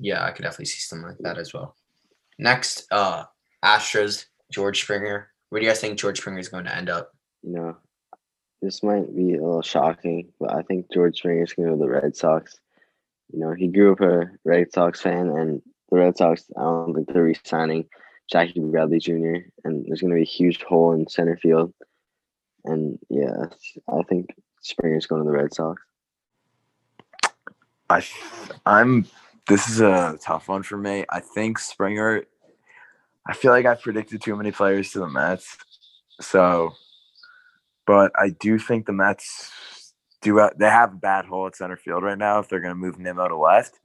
Yeah, 0.00 0.24
I 0.24 0.30
could 0.32 0.42
definitely 0.42 0.66
see 0.66 0.80
something 0.80 1.08
like 1.08 1.18
that 1.20 1.38
as 1.38 1.52
well. 1.52 1.76
Next, 2.38 2.86
uh, 2.90 3.24
Astros, 3.64 4.24
George 4.50 4.82
Springer. 4.82 5.28
Where 5.50 5.60
do 5.60 5.66
you 5.66 5.70
guys 5.70 5.80
think 5.80 5.98
George 5.98 6.18
Springer 6.18 6.38
is 6.38 6.48
going 6.48 6.64
to 6.64 6.74
end 6.74 6.88
up? 6.88 7.12
you 7.42 7.52
know, 7.52 7.76
this 8.62 8.82
might 8.82 9.14
be 9.14 9.34
a 9.34 9.42
little 9.42 9.62
shocking, 9.62 10.32
but 10.38 10.52
I 10.52 10.62
think 10.62 10.92
George 10.92 11.18
Springer 11.18 11.44
is 11.44 11.52
going 11.52 11.68
to 11.68 11.76
go 11.76 11.78
to 11.78 11.84
the 11.84 12.00
Red 12.00 12.16
Sox. 12.16 12.58
You 13.32 13.40
know, 13.40 13.52
he 13.52 13.68
grew 13.68 13.92
up 13.92 14.00
a 14.00 14.30
Red 14.44 14.72
Sox 14.72 15.00
fan, 15.00 15.28
and 15.28 15.62
the 15.90 15.98
Red 15.98 16.16
Sox, 16.16 16.44
I 16.56 16.62
don't 16.62 16.94
think 16.94 17.12
they're 17.12 17.22
re-signing 17.22 17.86
Jackie 18.30 18.60
Bradley 18.60 18.98
Jr. 18.98 19.46
And 19.64 19.86
there's 19.86 20.00
going 20.00 20.10
to 20.10 20.16
be 20.16 20.22
a 20.22 20.24
huge 20.24 20.62
hole 20.62 20.92
in 20.92 21.08
center 21.08 21.36
field. 21.36 21.72
And 22.64 22.98
yeah, 23.08 23.46
I 23.88 24.02
think 24.02 24.34
Springer's 24.60 25.06
going 25.06 25.24
to 25.24 25.30
the 25.30 25.36
Red 25.36 25.54
Sox. 25.54 25.80
I, 27.88 28.04
I'm. 28.66 29.06
This 29.48 29.68
is 29.68 29.80
a 29.80 30.18
tough 30.22 30.48
one 30.48 30.62
for 30.62 30.76
me. 30.76 31.04
I 31.08 31.20
think 31.20 31.58
Springer. 31.58 32.24
I 33.26 33.32
feel 33.34 33.52
like 33.52 33.66
I've 33.66 33.82
predicted 33.82 34.22
too 34.22 34.36
many 34.36 34.52
players 34.52 34.92
to 34.92 35.00
the 35.00 35.08
Mets, 35.08 35.56
so. 36.20 36.72
But 37.86 38.12
I 38.16 38.30
do 38.30 38.58
think 38.58 38.86
the 38.86 38.92
Mets 38.92 39.92
do. 40.22 40.48
They 40.56 40.66
have 40.66 40.92
a 40.92 40.96
bad 40.96 41.24
hole 41.24 41.46
at 41.46 41.56
center 41.56 41.76
field 41.76 42.02
right 42.02 42.18
now. 42.18 42.38
If 42.38 42.48
they're 42.48 42.60
going 42.60 42.72
to 42.72 42.76
move 42.76 42.98
Nimmo 42.98 43.28
to 43.28 43.36
left, 43.36 43.80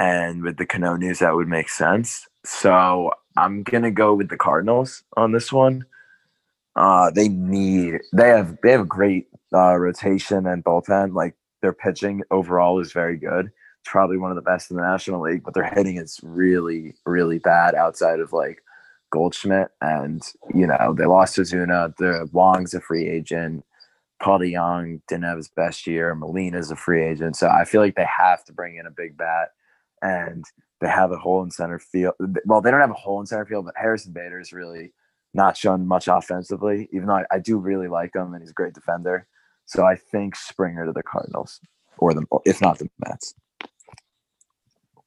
and 0.00 0.42
with 0.42 0.56
the 0.56 0.66
Cano 0.66 0.96
news, 0.96 1.18
that 1.18 1.34
would 1.34 1.46
make 1.46 1.68
sense. 1.68 2.26
So 2.44 3.12
I'm 3.36 3.62
gonna 3.62 3.90
go 3.90 4.14
with 4.14 4.30
the 4.30 4.38
Cardinals 4.38 5.04
on 5.16 5.32
this 5.32 5.52
one. 5.52 5.84
Uh, 6.74 7.10
they 7.10 7.28
need. 7.28 8.00
They 8.14 8.28
have. 8.28 8.56
They 8.62 8.72
have 8.72 8.80
a 8.80 8.86
great 8.86 9.28
uh, 9.52 9.76
rotation 9.76 10.46
and 10.46 10.64
bullpen. 10.64 11.14
Like 11.14 11.34
their 11.60 11.74
pitching 11.74 12.22
overall 12.30 12.80
is 12.80 12.92
very 12.92 13.16
good. 13.18 13.52
Probably 13.84 14.18
one 14.18 14.30
of 14.30 14.36
the 14.36 14.42
best 14.42 14.70
in 14.70 14.76
the 14.76 14.82
National 14.82 15.22
League, 15.22 15.42
but 15.42 15.54
their 15.54 15.64
hitting 15.64 15.96
is 15.96 16.20
really, 16.22 16.94
really 17.06 17.38
bad 17.38 17.74
outside 17.74 18.20
of 18.20 18.32
like 18.32 18.62
Goldschmidt. 19.10 19.68
And, 19.80 20.22
you 20.54 20.66
know, 20.66 20.94
they 20.96 21.06
lost 21.06 21.38
Ozuna. 21.38 21.96
The 21.96 22.28
Wong's 22.32 22.74
a 22.74 22.80
free 22.80 23.08
agent. 23.08 23.64
Paul 24.22 24.40
DeJong 24.40 25.00
didn't 25.08 25.24
have 25.24 25.38
his 25.38 25.48
best 25.48 25.86
year. 25.86 26.14
Molina's 26.14 26.70
a 26.70 26.76
free 26.76 27.02
agent. 27.02 27.36
So 27.36 27.48
I 27.48 27.64
feel 27.64 27.80
like 27.80 27.96
they 27.96 28.06
have 28.18 28.44
to 28.44 28.52
bring 28.52 28.76
in 28.76 28.86
a 28.86 28.90
big 28.90 29.16
bat. 29.16 29.48
And 30.02 30.44
they 30.80 30.88
have 30.88 31.12
a 31.12 31.18
hole 31.18 31.42
in 31.42 31.50
center 31.50 31.78
field. 31.78 32.14
Well, 32.44 32.60
they 32.60 32.70
don't 32.70 32.80
have 32.80 32.90
a 32.90 32.94
hole 32.94 33.20
in 33.20 33.26
center 33.26 33.46
field, 33.46 33.66
but 33.66 33.74
Harrison 33.76 34.12
Bader 34.12 34.40
is 34.40 34.52
really 34.52 34.92
not 35.34 35.56
shown 35.56 35.86
much 35.86 36.08
offensively, 36.08 36.88
even 36.92 37.06
though 37.06 37.16
I, 37.16 37.24
I 37.30 37.38
do 37.38 37.58
really 37.58 37.88
like 37.88 38.14
him 38.14 38.34
and 38.34 38.42
he's 38.42 38.50
a 38.50 38.54
great 38.54 38.74
defender. 38.74 39.26
So 39.66 39.84
I 39.84 39.94
think 39.94 40.34
Springer 40.34 40.86
to 40.86 40.92
the 40.92 41.02
Cardinals, 41.02 41.60
or 41.98 42.12
the 42.14 42.24
if 42.44 42.60
not 42.60 42.78
the 42.78 42.90
Mets. 43.06 43.34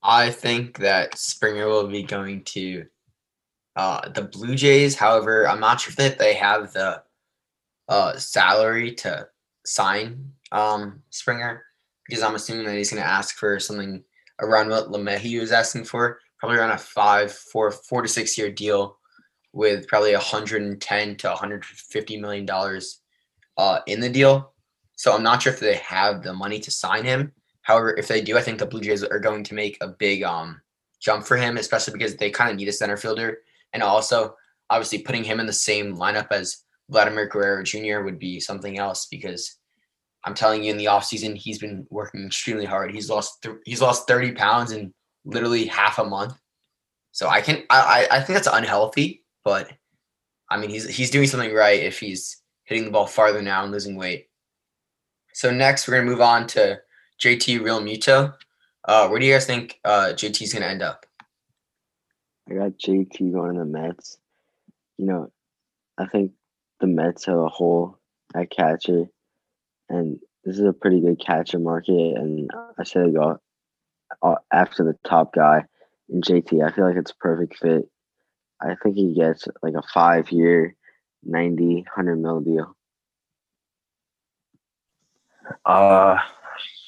I 0.03 0.31
think 0.31 0.79
that 0.79 1.17
Springer 1.17 1.67
will 1.67 1.87
be 1.87 2.03
going 2.03 2.43
to 2.45 2.85
uh, 3.75 4.09
the 4.09 4.23
Blue 4.23 4.55
Jays. 4.55 4.95
However, 4.95 5.47
I'm 5.47 5.59
not 5.59 5.81
sure 5.81 5.93
that 5.97 6.19
they 6.19 6.33
have 6.33 6.73
the 6.73 7.01
uh, 7.87 8.17
salary 8.17 8.93
to 8.95 9.27
sign 9.65 10.31
um, 10.51 11.01
Springer 11.09 11.63
because 12.07 12.23
I'm 12.23 12.35
assuming 12.35 12.65
that 12.65 12.75
he's 12.75 12.91
going 12.91 13.01
to 13.01 13.09
ask 13.09 13.35
for 13.35 13.59
something 13.59 14.03
around 14.39 14.69
what 14.69 14.89
LeMahieu 14.89 15.39
was 15.39 15.51
asking 15.51 15.85
for, 15.85 16.19
probably 16.37 16.57
around 16.57 16.71
a 16.71 16.77
five, 16.77 17.31
four, 17.31 17.71
four 17.71 18.01
to 18.01 18.07
six 18.07 18.37
year 18.37 18.51
deal 18.51 18.97
with 19.53 19.87
probably 19.87 20.13
110 20.13 21.15
to 21.15 21.27
150 21.27 22.17
million 22.17 22.45
dollars 22.45 22.99
uh, 23.57 23.79
in 23.87 23.99
the 23.99 24.09
deal. 24.09 24.53
So 24.95 25.15
I'm 25.15 25.23
not 25.23 25.41
sure 25.41 25.53
if 25.53 25.59
they 25.59 25.75
have 25.75 26.23
the 26.23 26.33
money 26.33 26.59
to 26.59 26.71
sign 26.71 27.05
him. 27.05 27.31
However, 27.63 27.95
if 27.97 28.08
they 28.08 28.21
do, 28.21 28.38
I 28.38 28.41
think 28.41 28.60
the 28.60 28.65
Blue 28.65 28.82
Jays 28.82 29.04
are 29.04 29.19
going 29.19 29.43
to 29.45 29.54
make 29.54 29.78
a 29.82 29.88
big 29.88 30.23
um, 30.23 30.62
jump 31.02 31.26
for 31.26 31.38
him, 31.38 31.58
especially 31.58 31.93
because 31.93 32.15
they 32.15 32.30
kind 32.30 32.52
of 32.52 32.58
need 32.58 32.67
a 32.67 32.73
center 32.73 32.97
fielder. 32.97 33.39
And 33.73 33.82
also, 33.82 34.36
obviously, 34.69 34.99
putting 34.99 35.23
him 35.23 35.39
in 35.39 35.45
the 35.45 35.54
same 35.54 35.97
lineup 35.97 36.28
as 36.32 36.63
Vladimir 36.89 37.28
Guerrero 37.28 37.63
Jr. 37.63 38.02
would 38.02 38.19
be 38.19 38.39
something 38.39 38.78
else 38.78 39.08
because 39.10 39.58
I'm 40.26 40.34
telling 40.34 40.63
you, 40.63 40.71
in 40.71 40.78
the 40.78 40.86
offseason, 40.86 41.36
he's 41.36 41.60
been 41.60 41.88
working 41.89 42.26
extremely 42.26 42.65
hard. 42.65 42.93
He's 42.93 43.10
lost 43.10 43.41
th- 43.43 43.58
he's 43.65 43.82
lost 43.82 44.08
30 44.08 44.34
pounds 44.34 44.71
in 44.71 44.93
literally 45.26 45.65
half 45.65 45.99
a 45.99 46.06
month. 46.06 46.34
So 47.12 47.30
I 47.30 47.41
can 47.41 47.63
I, 47.69 48.08
I 48.10 48.19
think 48.21 48.36
that's 48.36 48.47
unhealthy, 48.47 49.23
but 49.43 49.71
I 50.49 50.58
mean 50.58 50.69
he's 50.69 50.88
he's 50.88 51.12
doing 51.12 51.28
something 51.28 51.54
right 51.54 51.82
if 51.82 51.99
he's 51.99 52.41
hitting 52.65 52.86
the 52.86 52.91
ball 52.91 53.06
farther 53.06 53.41
now 53.41 53.63
and 53.63 53.71
losing 53.71 53.95
weight. 53.95 54.28
So 55.34 55.52
next 55.52 55.88
we're 55.88 55.95
gonna 55.95 56.10
move 56.10 56.21
on 56.21 56.47
to 56.47 56.80
JT 57.23 57.62
Realmuto. 57.62 58.33
Uh, 58.86 59.07
where 59.07 59.17
do 59.17 59.25
you 59.25 59.31
guys 59.31 59.45
think 59.45 59.79
uh, 59.86 60.12
JT's 60.13 60.51
gonna 60.51 60.65
end 60.65 60.81
up? 60.81 61.05
I 62.49 62.55
got 62.55 62.71
JT 62.71 63.31
going 63.31 63.53
to 63.53 63.59
the 63.59 63.65
Mets. 63.65 64.17
You 64.97 65.05
know, 65.05 65.31
I 65.97 66.05
think 66.07 66.33
the 66.81 66.88
Mets 66.88 67.25
have 67.25 67.38
a 67.38 67.47
hole 67.47 67.97
at 68.36 68.49
catcher, 68.49 69.05
and 69.88 70.19
this 70.43 70.59
is 70.59 70.65
a 70.65 70.73
pretty 70.73 70.99
good 70.99 71.17
catcher 71.17 71.59
market. 71.59 72.17
And 72.17 72.49
I 72.77 72.83
said 72.83 73.07
they 73.07 73.12
go 73.12 73.39
uh, 74.21 74.36
after 74.51 74.83
the 74.83 74.97
top 75.07 75.33
guy 75.33 75.63
in 76.09 76.19
JT. 76.19 76.62
I 76.62 76.73
feel 76.73 76.86
like 76.86 76.97
it's 76.97 77.12
a 77.12 77.15
perfect 77.15 77.57
fit. 77.57 77.88
I 78.62 78.75
think 78.83 78.97
he 78.97 79.13
gets 79.13 79.47
like 79.62 79.75
a 79.75 79.83
five 79.93 80.29
year, 80.29 80.75
90, 81.23 81.75
100 81.75 82.15
mil 82.17 82.41
deal. 82.41 82.75
Uh, 85.65 86.17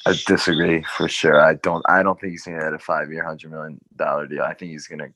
I 0.05 0.13
disagree 0.27 0.83
for 0.95 1.07
sure. 1.07 1.41
I 1.41 1.55
don't. 1.55 1.83
I 1.89 2.03
don't 2.03 2.19
think 2.19 2.31
he's 2.31 2.43
gonna 2.43 2.59
get 2.59 2.73
a 2.73 2.79
five-year, 2.79 3.23
hundred 3.23 3.51
million 3.51 3.79
dollar 3.95 4.27
deal. 4.27 4.43
I 4.43 4.53
think 4.53 4.71
he's 4.71 4.87
gonna. 4.87 5.09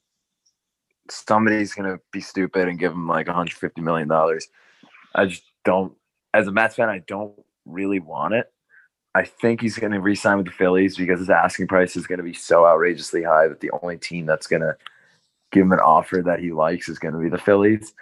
Somebody's 1.10 1.74
gonna 1.74 2.00
be 2.12 2.22
stupid 2.22 2.68
and 2.68 2.80
give 2.80 2.92
him 2.92 3.08
like 3.08 3.28
150 3.28 3.82
million 3.82 4.08
dollars. 4.08 4.48
I 5.14 5.26
just 5.26 5.44
don't. 5.64 5.94
As 6.34 6.48
a 6.48 6.52
Mets 6.52 6.76
fan, 6.76 6.90
I 6.90 7.00
don't 7.08 7.34
really 7.66 8.00
want 8.00 8.34
it. 8.34 8.52
I 9.16 9.24
think 9.24 9.62
he's 9.62 9.78
going 9.78 9.92
to 9.92 10.00
re-sign 10.00 10.38
with 10.38 10.46
the 10.46 10.52
Phillies 10.52 10.96
because 10.96 11.20
his 11.20 11.30
asking 11.30 11.68
price 11.68 11.96
is 11.96 12.06
going 12.06 12.18
to 12.20 12.24
be 12.24 12.34
so 12.34 12.66
outrageously 12.66 13.24
high 13.24 13.48
that 13.48 13.60
the 13.60 13.72
only 13.82 13.98
team 13.98 14.26
that's 14.28 14.46
going 14.46 14.62
to 14.62 14.78
give 15.52 15.64
him 15.64 15.72
an 15.72 15.80
offer 15.80 16.22
that 16.24 16.40
he 16.40 16.52
likes 16.52 16.90
is 16.90 17.00
going 17.00 17.16
to 17.16 17.20
be 17.20 17.30
the 17.30 17.40
Phillies. 17.40 17.94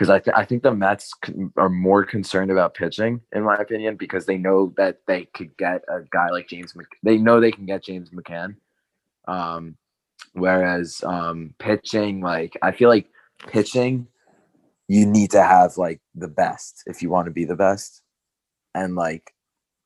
Because 0.00 0.08
I, 0.08 0.18
th- 0.18 0.34
I 0.34 0.46
think 0.46 0.62
the 0.62 0.74
Mets 0.74 1.12
are 1.58 1.68
more 1.68 2.06
concerned 2.06 2.50
about 2.50 2.72
pitching, 2.72 3.20
in 3.34 3.42
my 3.42 3.56
opinion, 3.56 3.96
because 3.96 4.24
they 4.24 4.38
know 4.38 4.72
that 4.78 5.00
they 5.06 5.26
could 5.34 5.54
get 5.58 5.82
a 5.88 6.00
guy 6.10 6.30
like 6.30 6.48
James. 6.48 6.74
Mc- 6.74 6.96
they 7.02 7.18
know 7.18 7.38
they 7.38 7.52
can 7.52 7.66
get 7.66 7.84
James 7.84 8.08
McCann. 8.08 8.56
Um, 9.28 9.76
whereas 10.32 11.04
um, 11.04 11.54
pitching, 11.58 12.22
like 12.22 12.56
I 12.62 12.72
feel 12.72 12.88
like 12.88 13.08
pitching, 13.46 14.06
you 14.88 15.04
need 15.04 15.32
to 15.32 15.42
have 15.42 15.76
like 15.76 16.00
the 16.14 16.28
best 16.28 16.82
if 16.86 17.02
you 17.02 17.10
want 17.10 17.26
to 17.26 17.30
be 17.30 17.44
the 17.44 17.54
best, 17.54 18.00
and 18.74 18.94
like 18.94 19.34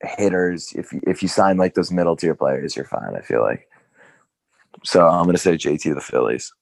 hitters, 0.00 0.72
if 0.77 0.92
you, 0.92 1.00
if 1.09 1.22
you 1.22 1.29
sign 1.29 1.57
like 1.57 1.74
those 1.74 1.90
middle 1.90 2.14
tier 2.14 2.37
players, 2.37 2.77
you're 2.77 2.85
fine. 2.85 3.16
I 3.16 3.20
feel 3.20 3.42
like. 3.42 3.66
So 4.85 5.09
I'm 5.09 5.27
gonna 5.27 5.38
say 5.38 5.57
JT 5.57 5.92
the 5.92 6.00
Phillies. 6.00 6.53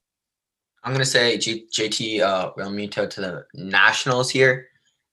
I'm 0.84 0.92
gonna 0.92 1.04
say 1.04 1.38
G- 1.38 1.66
JT 1.72 2.20
uh, 2.20 2.52
Realmuto 2.54 3.08
to 3.08 3.20
the 3.20 3.46
Nationals 3.54 4.30
here, 4.30 4.66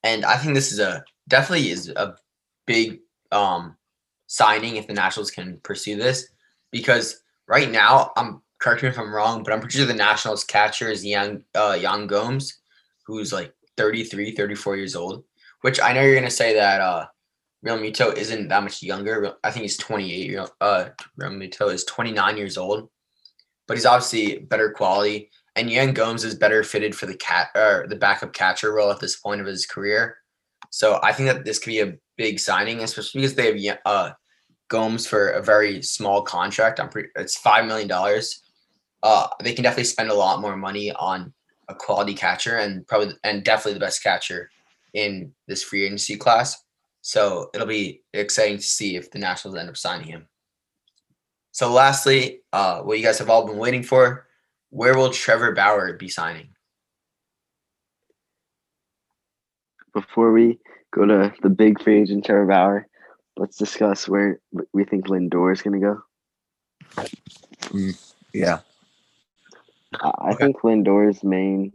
and 0.03 0.25
I 0.25 0.37
think 0.37 0.53
this 0.55 0.71
is 0.71 0.79
a 0.79 1.03
definitely 1.27 1.69
is 1.69 1.89
a 1.89 2.15
big 2.65 2.99
um, 3.31 3.75
signing 4.27 4.77
if 4.77 4.87
the 4.87 4.93
Nationals 4.93 5.31
can 5.31 5.59
pursue 5.63 5.95
this 5.95 6.27
because 6.71 7.21
right 7.47 7.69
now 7.69 8.11
I'm 8.15 8.41
correct 8.59 8.83
me 8.83 8.89
if 8.89 8.99
I'm 8.99 9.13
wrong, 9.13 9.43
but 9.43 9.53
I'm 9.53 9.59
pretty 9.59 9.77
sure 9.77 9.87
the 9.87 9.93
Nationals 9.93 10.43
catcher 10.43 10.89
is 10.89 11.05
Yan 11.05 11.43
uh, 11.55 11.77
Gomes, 12.07 12.59
who's 13.05 13.31
like 13.31 13.53
33, 13.77 14.35
34 14.35 14.77
years 14.77 14.95
old. 14.95 15.23
Which 15.61 15.79
I 15.81 15.93
know 15.93 16.01
you're 16.01 16.15
gonna 16.15 16.29
say 16.29 16.53
that 16.53 16.81
uh, 16.81 17.05
isn't 17.63 18.47
that 18.47 18.63
much 18.63 18.81
younger. 18.81 19.33
I 19.43 19.51
think 19.51 19.63
he's 19.63 19.77
28. 19.77 20.29
Real 20.31 20.49
uh, 20.61 20.89
is 21.19 21.83
29 21.83 22.37
years 22.37 22.57
old, 22.57 22.89
but 23.67 23.75
he's 23.77 23.85
obviously 23.85 24.39
better 24.39 24.71
quality. 24.71 25.29
And 25.55 25.69
Yan 25.69 25.93
Gomes 25.93 26.23
is 26.23 26.35
better 26.35 26.63
fitted 26.63 26.95
for 26.95 27.05
the 27.05 27.15
cat 27.15 27.49
or 27.55 27.85
the 27.89 27.95
backup 27.95 28.33
catcher 28.33 28.73
role 28.73 28.91
at 28.91 28.99
this 28.99 29.15
point 29.15 29.41
of 29.41 29.47
his 29.47 29.65
career. 29.65 30.17
So 30.69 30.99
I 31.03 31.11
think 31.13 31.27
that 31.29 31.45
this 31.45 31.59
could 31.59 31.71
be 31.71 31.81
a 31.81 31.97
big 32.17 32.39
signing, 32.39 32.81
especially 32.81 33.21
because 33.21 33.35
they 33.35 33.67
have 33.67 33.79
uh, 33.85 34.11
Gomes 34.69 35.07
for 35.07 35.29
a 35.29 35.41
very 35.41 35.81
small 35.81 36.21
contract. 36.21 36.79
I'm 36.79 36.89
pretty. 36.89 37.09
It's 37.15 37.37
five 37.37 37.65
million 37.65 37.87
dollars. 37.87 38.43
Uh, 39.01 39.27
they 39.41 39.53
can 39.53 39.63
definitely 39.63 39.85
spend 39.85 40.11
a 40.11 40.13
lot 40.13 40.41
more 40.41 40.55
money 40.55 40.91
on 40.91 41.33
a 41.69 41.75
quality 41.75 42.13
catcher 42.13 42.57
and 42.57 42.85
probably 42.87 43.15
and 43.23 43.43
definitely 43.43 43.73
the 43.73 43.79
best 43.79 44.03
catcher 44.03 44.49
in 44.93 45.33
this 45.47 45.63
free 45.63 45.85
agency 45.85 46.17
class. 46.17 46.63
So 47.01 47.49
it'll 47.53 47.67
be 47.67 48.01
exciting 48.13 48.57
to 48.57 48.63
see 48.63 48.95
if 48.95 49.09
the 49.09 49.19
Nationals 49.19 49.57
end 49.57 49.69
up 49.69 49.77
signing 49.77 50.07
him. 50.07 50.27
So 51.51 51.71
lastly, 51.71 52.41
uh, 52.53 52.81
what 52.81 52.97
you 52.97 53.03
guys 53.03 53.19
have 53.19 53.29
all 53.29 53.45
been 53.45 53.57
waiting 53.57 53.83
for, 53.83 54.27
where 54.69 54.95
will 54.95 55.11
Trevor 55.11 55.53
Bauer 55.53 55.93
be 55.93 56.09
signing? 56.09 56.49
Before 59.93 60.31
we 60.31 60.59
go 60.91 61.05
to 61.05 61.33
the 61.41 61.49
big 61.49 61.81
free 61.81 62.01
agent 62.01 62.25
Trevor 62.25 62.45
Bauer, 62.45 62.87
let's 63.37 63.57
discuss 63.57 64.07
where 64.07 64.39
we 64.73 64.85
think 64.85 65.07
Lindor 65.07 65.51
is 65.51 65.61
going 65.61 65.79
to 65.79 66.01
go. 67.71 67.89
Yeah. 68.33 68.59
I 70.01 70.11
I 70.19 70.33
think 70.35 70.57
Lindor's 70.57 71.23
main 71.23 71.73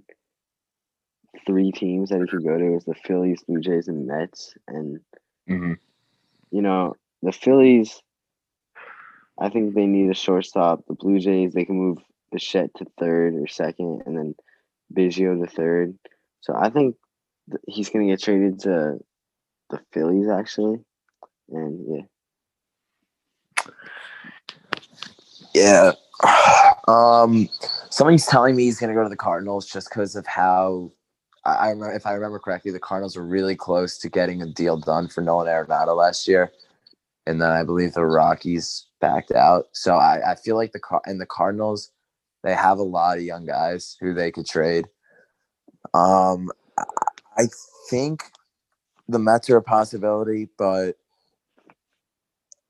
three 1.47 1.73
teams 1.73 2.11
that 2.11 2.21
he 2.21 2.27
could 2.27 2.45
go 2.45 2.57
to 2.57 2.77
is 2.77 2.85
the 2.85 2.95
Phillies, 2.95 3.43
Blue 3.47 3.61
Jays, 3.61 3.89
and 3.89 4.07
Mets. 4.07 4.55
And 4.69 5.01
hmm 5.49 5.75
you 6.51 6.63
know, 6.63 6.95
the 7.23 7.33
Phillies, 7.33 8.01
I 9.41 9.49
think 9.49 9.75
they 9.75 9.87
need 9.87 10.09
a 10.09 10.15
shortstop. 10.15 10.87
The 10.87 10.95
Blue 10.95 11.19
Jays, 11.19 11.53
they 11.53 11.65
can 11.65 11.77
move 11.77 11.99
Bichette 12.35 12.75
to 12.77 12.87
third 12.99 13.35
or 13.35 13.47
second, 13.47 14.03
and 14.05 14.19
then 14.19 14.35
Biggio 14.93 15.41
to 15.41 15.51
third. 15.51 15.97
So 16.41 16.53
I 16.55 16.69
think 16.69 16.97
th- 17.49 17.63
he's 17.69 17.89
going 17.89 18.07
to 18.07 18.13
get 18.13 18.21
traded 18.21 18.59
to 18.61 18.99
the 19.71 19.81
Phillies, 19.93 20.29
actually. 20.29 20.81
And 21.49 21.87
yeah, 21.89 22.03
Yeah. 25.55 25.93
Um, 26.87 27.49
somebody's 27.89 28.27
telling 28.27 28.55
me 28.57 28.65
he's 28.65 28.79
going 28.79 28.91
to 28.91 28.95
go 28.95 29.03
to 29.03 29.09
the 29.09 29.17
Cardinals 29.17 29.67
just 29.67 29.89
because 29.89 30.17
of 30.17 30.27
how 30.27 30.93
I, 31.47 31.55
I 31.55 31.69
remember, 31.71 31.95
if 31.95 32.05
I 32.05 32.13
remember 32.13 32.39
correctly, 32.39 32.73
the 32.73 32.79
Cardinals 32.79 33.17
were 33.17 33.25
really 33.25 33.57
close 33.57 33.97
to 34.01 34.11
getting 34.11 34.43
a 34.43 34.47
deal 34.47 34.77
done 34.77 35.09
for 35.09 35.23
Nolan 35.23 35.47
Arenado 35.47 35.97
last 35.97 36.29
year, 36.29 36.53
and 37.27 37.41
then 37.41 37.51
I 37.51 37.65
believe 37.65 37.95
the 37.95 38.05
Rockies 38.05 38.85
backed 39.01 39.33
out. 39.33 39.69
So 39.73 39.97
I, 39.97 40.33
I 40.33 40.35
feel 40.35 40.57
like 40.57 40.73
the 40.73 40.79
Car- 40.79 41.01
and 41.07 41.19
the 41.19 41.25
Cardinals, 41.25 41.91
they 42.45 42.55
have 42.55 42.79
a 42.79 42.85
lot 42.85 43.19
of 43.19 43.25
young 43.25 43.47
guys 43.47 43.99
who 44.01 44.15
they 44.15 44.33
could 44.33 44.47
trade. 44.47 44.87
Um, 45.95 46.51
I- 47.39 47.45
think 47.91 48.25
the 49.09 49.19
Mets 49.19 49.51
are 49.51 49.59
a 49.59 49.63
possibility, 49.63 50.49
but 50.59 50.97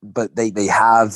but 0.02 0.36
they 0.36 0.50
they 0.50 0.66
have 0.66 1.14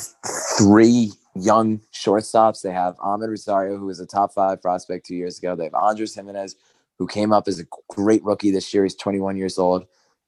three 0.57 1.13
young 1.35 1.81
shortstops. 1.93 2.61
They 2.63 2.71
have 2.73 2.97
Amed 2.97 3.29
Rosario, 3.29 3.77
who 3.77 3.87
was 3.87 3.99
a 3.99 4.07
top 4.07 4.33
five 4.33 4.61
prospect 4.61 5.07
two 5.07 5.15
years 5.15 5.39
ago. 5.39 5.55
They 5.55 5.65
have 5.65 5.75
Andres 5.75 6.15
Gimenez, 6.15 6.55
who 6.99 7.07
came 7.07 7.33
up 7.33 7.47
as 7.47 7.59
a 7.59 7.65
great 7.89 8.23
rookie 8.23 8.51
this 8.51 8.73
year. 8.73 8.83
He's 8.83 8.95
21 8.95 9.37
years 9.37 9.59
old, 9.59 9.85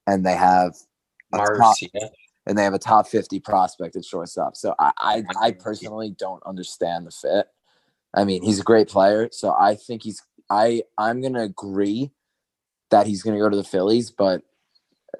and 0.08 0.26
they 0.26 0.36
have 0.36 0.76
a 1.34 1.40
top, 1.40 1.50
Marcia. 1.60 1.88
and 2.48 2.58
they 2.58 2.64
have 2.64 2.74
a 2.76 2.80
top 2.80 3.08
50 3.08 3.40
prospect 3.42 3.96
at 3.96 4.06
shortstop. 4.06 4.58
So 4.58 4.76
I, 4.80 4.92
I 5.00 5.24
I 5.42 5.52
personally 5.52 6.16
don't 6.18 6.44
understand 6.46 7.08
the 7.08 7.12
fit. 7.12 7.48
I 8.14 8.24
mean, 8.24 8.44
he's 8.44 8.60
a 8.60 8.64
great 8.64 8.88
player, 8.88 9.30
so 9.32 9.56
I 9.58 9.76
think 9.76 10.04
he's 10.04 10.22
I 10.50 10.84
I'm 10.98 11.22
gonna 11.22 11.44
agree 11.44 12.12
that 12.90 13.08
he's 13.08 13.24
gonna 13.24 13.40
go 13.40 13.50
to 13.50 13.58
the 13.58 13.64
Phillies, 13.64 14.12
but 14.12 14.44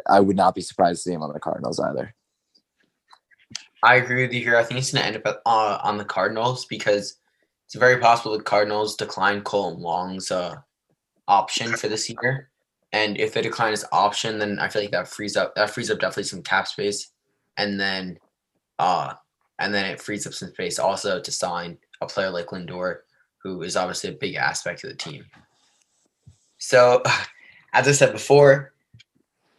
I 0.08 0.20
would 0.20 0.36
not 0.36 0.56
be 0.56 0.62
surprised 0.62 1.04
to 1.04 1.10
see 1.10 1.14
him 1.14 1.24
on 1.24 1.34
the 1.34 1.40
Cardinals 1.40 1.80
either. 1.80 2.14
I 3.84 3.96
agree 3.96 4.22
with 4.24 4.34
you 4.34 4.42
here. 4.42 4.58
I 4.58 4.64
think 4.64 4.78
he's 4.78 4.92
going 4.92 5.02
to 5.02 5.08
end 5.08 5.26
up 5.26 5.42
uh, 5.46 5.80
on 5.82 5.98
the 5.98 6.06
Cardinals 6.06 6.66
because 6.66 7.18
it's 7.66 7.76
very 7.76 8.00
possible 8.00 8.38
the 8.38 8.44
Cardinals 8.44 8.96
decline 8.96 9.42
Kolten 9.42 9.80
Wong's 9.80 10.30
uh, 10.30 10.58
option 11.28 11.72
for 11.74 11.88
this 11.88 12.10
year. 12.10 12.50
And 12.94 13.18
if 13.18 13.34
they 13.34 13.42
decline 13.42 13.72
his 13.72 13.86
option, 13.92 14.38
then 14.38 14.60
I 14.60 14.68
feel 14.68 14.84
like 14.84 14.92
that 14.92 15.08
frees 15.08 15.38
up 15.38 15.56
that 15.56 15.70
frees 15.70 15.90
up 15.90 16.00
definitely 16.00 16.24
some 16.24 16.44
cap 16.44 16.68
space, 16.68 17.10
and 17.56 17.80
then, 17.80 18.20
uh, 18.80 19.14
and 19.60 19.74
then 19.74 19.86
it 19.86 20.02
frees 20.02 20.28
up 20.28 20.34
some 20.34 20.50
space 20.50 20.78
also 20.78 21.22
to 21.22 21.32
sign 21.32 21.78
a 22.02 22.08
player 22.08 22.30
like 22.30 22.48
Lindor, 22.48 23.00
who 23.38 23.62
is 23.62 23.76
obviously 23.76 24.10
a 24.10 24.14
big 24.14 24.36
aspect 24.36 24.84
of 24.84 24.90
the 24.90 24.96
team. 24.96 25.26
So, 26.58 27.04
as 27.74 27.88
I 27.88 27.92
said 27.92 28.12
before, 28.12 28.74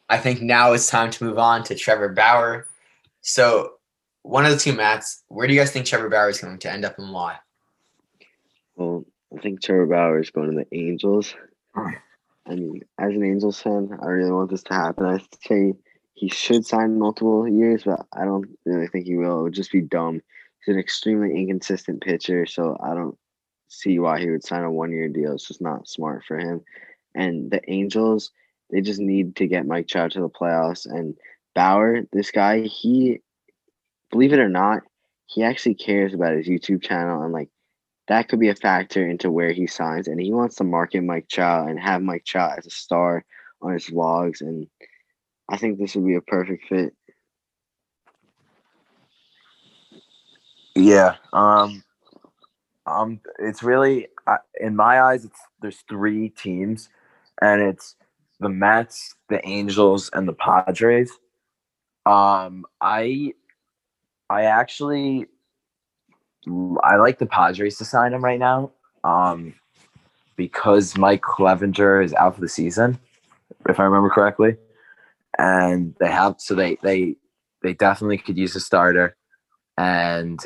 I 0.09 0.19
think 0.19 0.43
now 0.43 0.73
it's 0.73 0.91
time 0.91 1.11
to 1.11 1.25
move 1.25 1.39
on 1.39 1.63
to 1.65 1.75
Trevor 1.75 2.11
Bauer. 2.11 2.67
So, 3.23 3.75
one 4.23 4.45
of 4.45 4.53
the 4.53 4.59
two 4.59 4.75
mats, 4.75 5.23
where 5.29 5.47
do 5.47 5.55
you 5.55 5.61
guys 5.61 5.71
think 5.71 5.87
Trevor 5.87 6.09
Bauer 6.09 6.29
is 6.29 6.41
going 6.41 6.59
to 6.59 6.73
end 6.73 6.85
up 6.85 6.99
and 6.99 7.13
why? 7.13 7.39
well, 8.77 9.05
I 9.37 9.41
think 9.41 9.63
Trevor 9.63 9.87
Bauer 9.87 10.21
is 10.21 10.31
going 10.31 10.51
to 10.51 10.57
the 10.57 10.77
Angels. 10.77 11.35
I 11.75 12.55
mean, 12.55 12.83
as 12.99 13.15
an 13.15 13.25
Angels 13.25 13.61
fan, 13.61 13.97
I 14.03 14.07
really 14.07 14.33
want 14.33 14.51
this 14.51 14.63
to 14.65 14.75
happen. 14.75 15.07
I 15.07 15.21
say 15.47 15.75
he 16.15 16.29
should 16.29 16.67
sign 16.67 16.99
multiple 16.99 17.49
years, 17.49 17.85
but 17.85 18.07
I 18.13 18.25
don't 18.25 18.47
really 18.65 18.89
think 18.89 19.07
he 19.07 19.17
will. 19.17 19.41
It 19.41 19.43
would 19.45 19.55
just 19.55 19.73
be 19.73 19.81
dumb. 19.81 20.23
He's 20.65 20.75
an 20.75 20.81
extremely 20.81 21.37
inconsistent 21.37 22.03
pitcher, 22.03 22.47
so 22.47 22.77
I 22.83 22.95
don't 22.95 23.19
see 23.69 23.99
why 23.99 24.21
he 24.21 24.31
would 24.31 24.45
sign 24.45 24.65
a 24.65 24.71
one 24.71 24.91
year 24.93 25.09
deal. 25.09 25.33
It's 25.33 25.49
just 25.49 25.61
not 25.61 25.89
smart 25.89 26.25
for 26.25 26.39
him. 26.39 26.63
And 27.15 27.51
the 27.51 27.61
Angels, 27.71 28.31
they 28.71 28.81
just 28.81 29.01
need 29.01 29.37
to 29.37 29.47
get 29.47 29.67
Mike 29.67 29.89
Trout 29.89 30.13
to 30.13 30.21
the 30.21 30.29
playoffs. 30.29 30.87
And 30.87 31.17
Bauer, 31.55 32.03
this 32.13 32.31
guy, 32.31 32.63
he, 32.63 33.21
believe 34.11 34.33
it 34.33 34.39
or 34.39 34.49
not, 34.49 34.83
he 35.27 35.43
actually 35.43 35.75
cares 35.75 36.15
about 36.15 36.37
his 36.37 36.47
YouTube 36.47 36.83
channel 36.83 37.23
and 37.23 37.33
like 37.33 37.49
that 38.09 38.29
could 38.29 38.41
be 38.41 38.49
a 38.49 38.55
factor 38.55 39.07
into 39.09 39.31
where 39.31 39.53
he 39.53 39.67
signs. 39.67 40.09
And 40.09 40.21
he 40.21 40.33
wants 40.33 40.57
to 40.57 40.65
market 40.65 41.03
Mike 41.03 41.29
Trout 41.29 41.69
and 41.69 41.79
have 41.79 42.03
Mike 42.03 42.25
Trout 42.25 42.59
as 42.59 42.67
a 42.67 42.71
star 42.71 43.25
on 43.63 43.73
his 43.73 43.89
vlogs. 43.89 44.41
And 44.41 44.67
I 45.49 45.57
think 45.57 45.79
this 45.79 45.95
would 45.95 46.07
be 46.07 46.17
a 46.17 46.21
perfect 46.21 46.67
fit. 46.69 46.95
Yeah. 50.75 51.17
Um. 51.33 51.83
Um. 52.87 53.21
It's 53.39 53.63
really, 53.63 54.09
uh, 54.27 54.39
in 54.61 54.77
my 54.77 55.03
eyes, 55.03 55.25
it's 55.25 55.41
there's 55.61 55.85
three 55.89 56.31
teams, 56.31 56.89
and 57.41 57.61
it's 57.63 57.97
the 58.41 58.49
Mets, 58.49 59.15
the 59.29 59.47
Angels, 59.47 60.11
and 60.13 60.27
the 60.29 60.33
Padres. 60.35 61.13
Um. 62.07 62.65
I. 62.81 63.35
I 64.31 64.45
actually. 64.45 65.27
I 66.83 66.97
like 66.97 67.19
the 67.19 67.27
Padres 67.27 67.79
to 67.79 67.85
sign 67.85 68.13
him 68.15 68.25
right 68.25 68.41
now. 68.41 68.73
Um. 69.05 69.55
Because 70.37 70.97
Mike 70.97 71.21
Clevinger 71.21 72.03
is 72.05 72.15
out 72.15 72.35
for 72.35 72.41
the 72.41 72.49
season, 72.49 72.99
if 73.69 73.79
I 73.79 73.85
remember 73.85 74.09
correctly, 74.09 74.57
and 75.39 75.95
they 76.01 76.11
have 76.11 76.37
so 76.39 76.55
they 76.55 76.79
they 76.83 77.17
they 77.63 77.75
definitely 77.75 78.19
could 78.19 78.39
use 78.39 78.57
a 78.57 78.61
starter, 78.61 79.15
and 79.77 80.41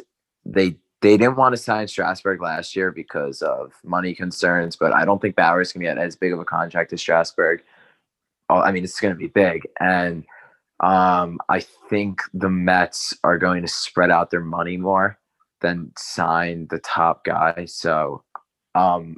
they 0.53 0.77
they 1.03 1.17
didn't 1.17 1.37
want 1.37 1.55
to 1.55 1.63
sign 1.63 1.89
Strasburg 1.89 2.41
last 2.41 2.75
year 2.75 2.91
because 2.91 3.43
of 3.43 3.73
money 3.85 4.15
concerns, 4.15 4.77
but 4.77 4.93
I 4.93 5.05
don't 5.05 5.21
think 5.21 5.37
Bauer's 5.37 5.73
gonna 5.73 5.85
get 5.85 5.99
as 5.99 6.17
big 6.17 6.33
of 6.33 6.41
a 6.41 6.45
contract 6.45 6.93
as 6.93 7.01
Strasburg. 7.01 7.63
Oh, 8.49 8.61
I 8.61 8.73
mean, 8.73 8.85
it's 8.85 9.01
gonna 9.01 9.15
be 9.15 9.29
big, 9.29 9.67
and 9.81 10.25
um, 10.81 11.39
I 11.49 11.61
think 11.89 12.21
the 12.35 12.51
Mets 12.51 13.15
are 13.25 13.39
going 13.39 13.63
to 13.63 13.69
spread 13.69 14.11
out 14.11 14.31
their 14.31 14.43
money 14.43 14.77
more 14.77 15.19
than 15.61 15.93
sign 15.97 16.67
the 16.71 16.79
top 16.81 17.25
guy. 17.25 17.65
So, 17.67 18.23
um, 18.75 19.17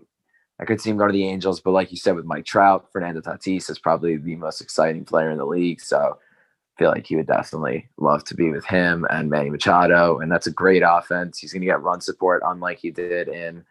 I 0.61 0.65
could 0.65 0.81
see 0.81 0.91
him 0.91 0.97
go 0.97 1.07
to 1.07 1.13
the 1.13 1.27
Angels, 1.27 1.61
but 1.61 1.73
like 1.73 1.91
you 1.91 1.97
said, 1.97 2.17
with 2.17 2.25
Mike 2.25 2.45
Trout, 2.45 2.89
Fernando 2.93 3.21
Tatis 3.21 3.71
is 3.71 3.79
probably 3.79 4.17
the 4.17 4.37
most 4.37 4.61
exciting 4.61 5.05
player 5.05 5.31
in 5.31 5.39
the 5.39 5.47
league. 5.47 5.81
So, 5.81 6.19
feel 6.79 6.91
like 6.91 7.07
he 7.07 7.17
would 7.17 7.27
definitely 7.27 7.89
love 7.97 8.25
to 8.25 8.35
be 8.35 8.51
with 8.51 8.65
him 8.65 9.07
and 9.11 9.29
Manny 9.29 9.51
Machado, 9.51 10.19
and 10.21 10.31
that's 10.31 10.47
a 10.47 10.53
great 10.53 10.83
offense. 10.87 11.39
He's 11.39 11.53
going 11.53 11.63
to 11.63 11.67
get 11.67 11.83
run 11.83 12.01
support, 12.01 12.43
unlike 12.47 12.79
he 12.79 12.91
did 12.91 13.29
in 13.29 13.65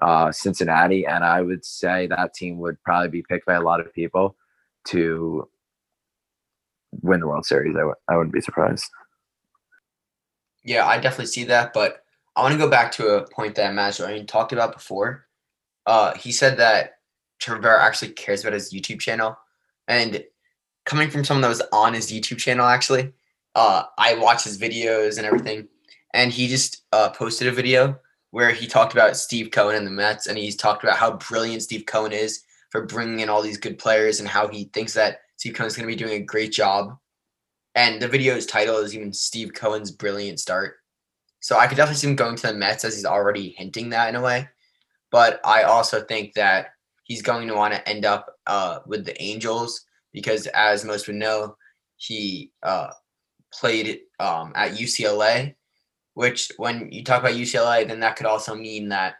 uh, 0.00 0.32
Cincinnati, 0.32 1.06
and 1.06 1.22
I 1.24 1.42
would 1.42 1.64
say 1.64 2.06
that 2.08 2.34
team 2.34 2.58
would 2.58 2.82
probably 2.82 3.08
be 3.08 3.22
picked 3.22 3.46
by 3.46 3.54
a 3.54 3.62
lot 3.62 3.80
of 3.80 3.92
people 3.94 4.34
to 4.86 5.48
win 7.02 7.20
the 7.20 7.28
World 7.28 7.46
Series. 7.46 7.76
I 7.76 7.80
w- 7.80 7.94
I 8.08 8.16
wouldn't 8.16 8.34
be 8.34 8.40
surprised. 8.40 8.90
Yeah, 10.64 10.86
I 10.86 10.98
definitely 10.98 11.26
see 11.26 11.44
that, 11.44 11.72
but 11.72 12.02
I 12.34 12.42
want 12.42 12.52
to 12.52 12.58
go 12.58 12.68
back 12.68 12.90
to 12.92 13.08
a 13.08 13.28
point 13.28 13.54
that 13.56 13.94
Jordan 13.94 14.26
talked 14.26 14.52
about 14.52 14.72
before. 14.72 15.26
Uh, 15.86 16.14
he 16.14 16.32
said 16.32 16.56
that 16.56 16.98
Trevor 17.38 17.78
actually 17.78 18.12
cares 18.12 18.40
about 18.40 18.54
his 18.54 18.72
YouTube 18.72 19.00
channel, 19.00 19.36
and 19.86 20.24
coming 20.84 21.10
from 21.10 21.24
someone 21.24 21.42
that 21.42 21.48
was 21.48 21.62
on 21.72 21.94
his 21.94 22.12
YouTube 22.12 22.38
channel, 22.38 22.66
actually, 22.66 23.12
uh, 23.54 23.84
I 23.98 24.14
watched 24.14 24.44
his 24.44 24.58
videos 24.58 25.16
and 25.16 25.26
everything, 25.26 25.68
and 26.12 26.32
he 26.32 26.48
just 26.48 26.82
uh, 26.92 27.10
posted 27.10 27.48
a 27.48 27.52
video 27.52 27.98
where 28.30 28.50
he 28.50 28.66
talked 28.66 28.92
about 28.92 29.16
Steve 29.16 29.50
Cohen 29.50 29.76
and 29.76 29.86
the 29.86 29.90
Mets, 29.90 30.26
and 30.26 30.36
he's 30.36 30.56
talked 30.56 30.82
about 30.82 30.98
how 30.98 31.16
brilliant 31.16 31.62
Steve 31.62 31.86
Cohen 31.86 32.12
is 32.12 32.42
for 32.70 32.84
bringing 32.86 33.20
in 33.20 33.28
all 33.28 33.42
these 33.42 33.58
good 33.58 33.78
players, 33.78 34.20
and 34.20 34.28
how 34.28 34.48
he 34.48 34.64
thinks 34.72 34.92
that 34.94 35.20
Steve 35.36 35.54
Cohen's 35.54 35.76
going 35.76 35.88
to 35.88 35.96
be 35.96 36.02
doing 36.02 36.20
a 36.20 36.24
great 36.24 36.52
job. 36.52 36.96
And 37.76 38.00
the 38.00 38.08
video's 38.08 38.46
title 38.46 38.78
is 38.78 38.94
even 38.94 39.12
Steve 39.12 39.52
Cohen's 39.54 39.90
brilliant 39.90 40.40
start. 40.40 40.76
So 41.40 41.58
I 41.58 41.66
could 41.66 41.76
definitely 41.76 41.96
see 41.96 42.08
him 42.08 42.16
going 42.16 42.36
to 42.36 42.46
the 42.46 42.54
Mets 42.54 42.84
as 42.84 42.94
he's 42.94 43.04
already 43.04 43.50
hinting 43.50 43.90
that 43.90 44.08
in 44.08 44.16
a 44.16 44.22
way. 44.22 44.48
But 45.10 45.40
I 45.44 45.64
also 45.64 46.02
think 46.02 46.34
that 46.34 46.68
he's 47.04 47.22
going 47.22 47.46
to 47.48 47.54
want 47.54 47.74
to 47.74 47.88
end 47.88 48.04
up 48.04 48.38
uh, 48.46 48.78
with 48.86 49.04
the 49.04 49.20
Angels 49.20 49.84
because, 50.14 50.46
as 50.54 50.84
most 50.84 51.06
would 51.06 51.16
know, 51.16 51.56
he 51.96 52.52
uh, 52.62 52.90
played 53.52 54.00
um, 54.18 54.52
at 54.54 54.72
UCLA. 54.72 55.54
Which, 56.14 56.50
when 56.56 56.92
you 56.92 57.02
talk 57.02 57.20
about 57.20 57.34
UCLA, 57.34 57.86
then 57.86 58.00
that 58.00 58.16
could 58.16 58.26
also 58.26 58.54
mean 58.54 58.88
that 58.90 59.16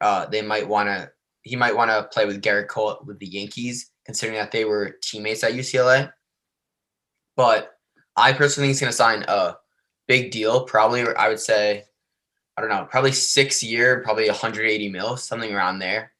uh, 0.00 0.26
they 0.26 0.42
might 0.42 0.68
want 0.68 0.88
to. 0.88 1.10
He 1.42 1.56
might 1.56 1.74
want 1.74 1.90
to 1.90 2.04
play 2.12 2.26
with 2.26 2.42
Gerrit 2.42 2.68
Cole 2.68 2.98
with 3.04 3.18
the 3.18 3.26
Yankees, 3.26 3.90
considering 4.04 4.38
that 4.38 4.52
they 4.52 4.64
were 4.64 4.96
teammates 5.02 5.42
at 5.42 5.52
UCLA. 5.52 6.12
But 7.36 7.72
I 8.16 8.32
personally 8.32 8.68
think 8.68 8.74
he's 8.74 8.80
going 8.80 8.90
to 8.90 8.96
sign 8.96 9.24
a 9.26 9.56
big 10.06 10.30
deal. 10.30 10.64
Probably, 10.64 11.02
I 11.16 11.28
would 11.28 11.40
say, 11.40 11.84
I 12.56 12.60
don't 12.60 12.70
know, 12.70 12.86
probably 12.90 13.12
six 13.12 13.62
year, 13.62 14.02
probably 14.04 14.28
180 14.28 14.88
mil, 14.90 15.16
something 15.16 15.52
around 15.52 15.80
there. 15.80 16.12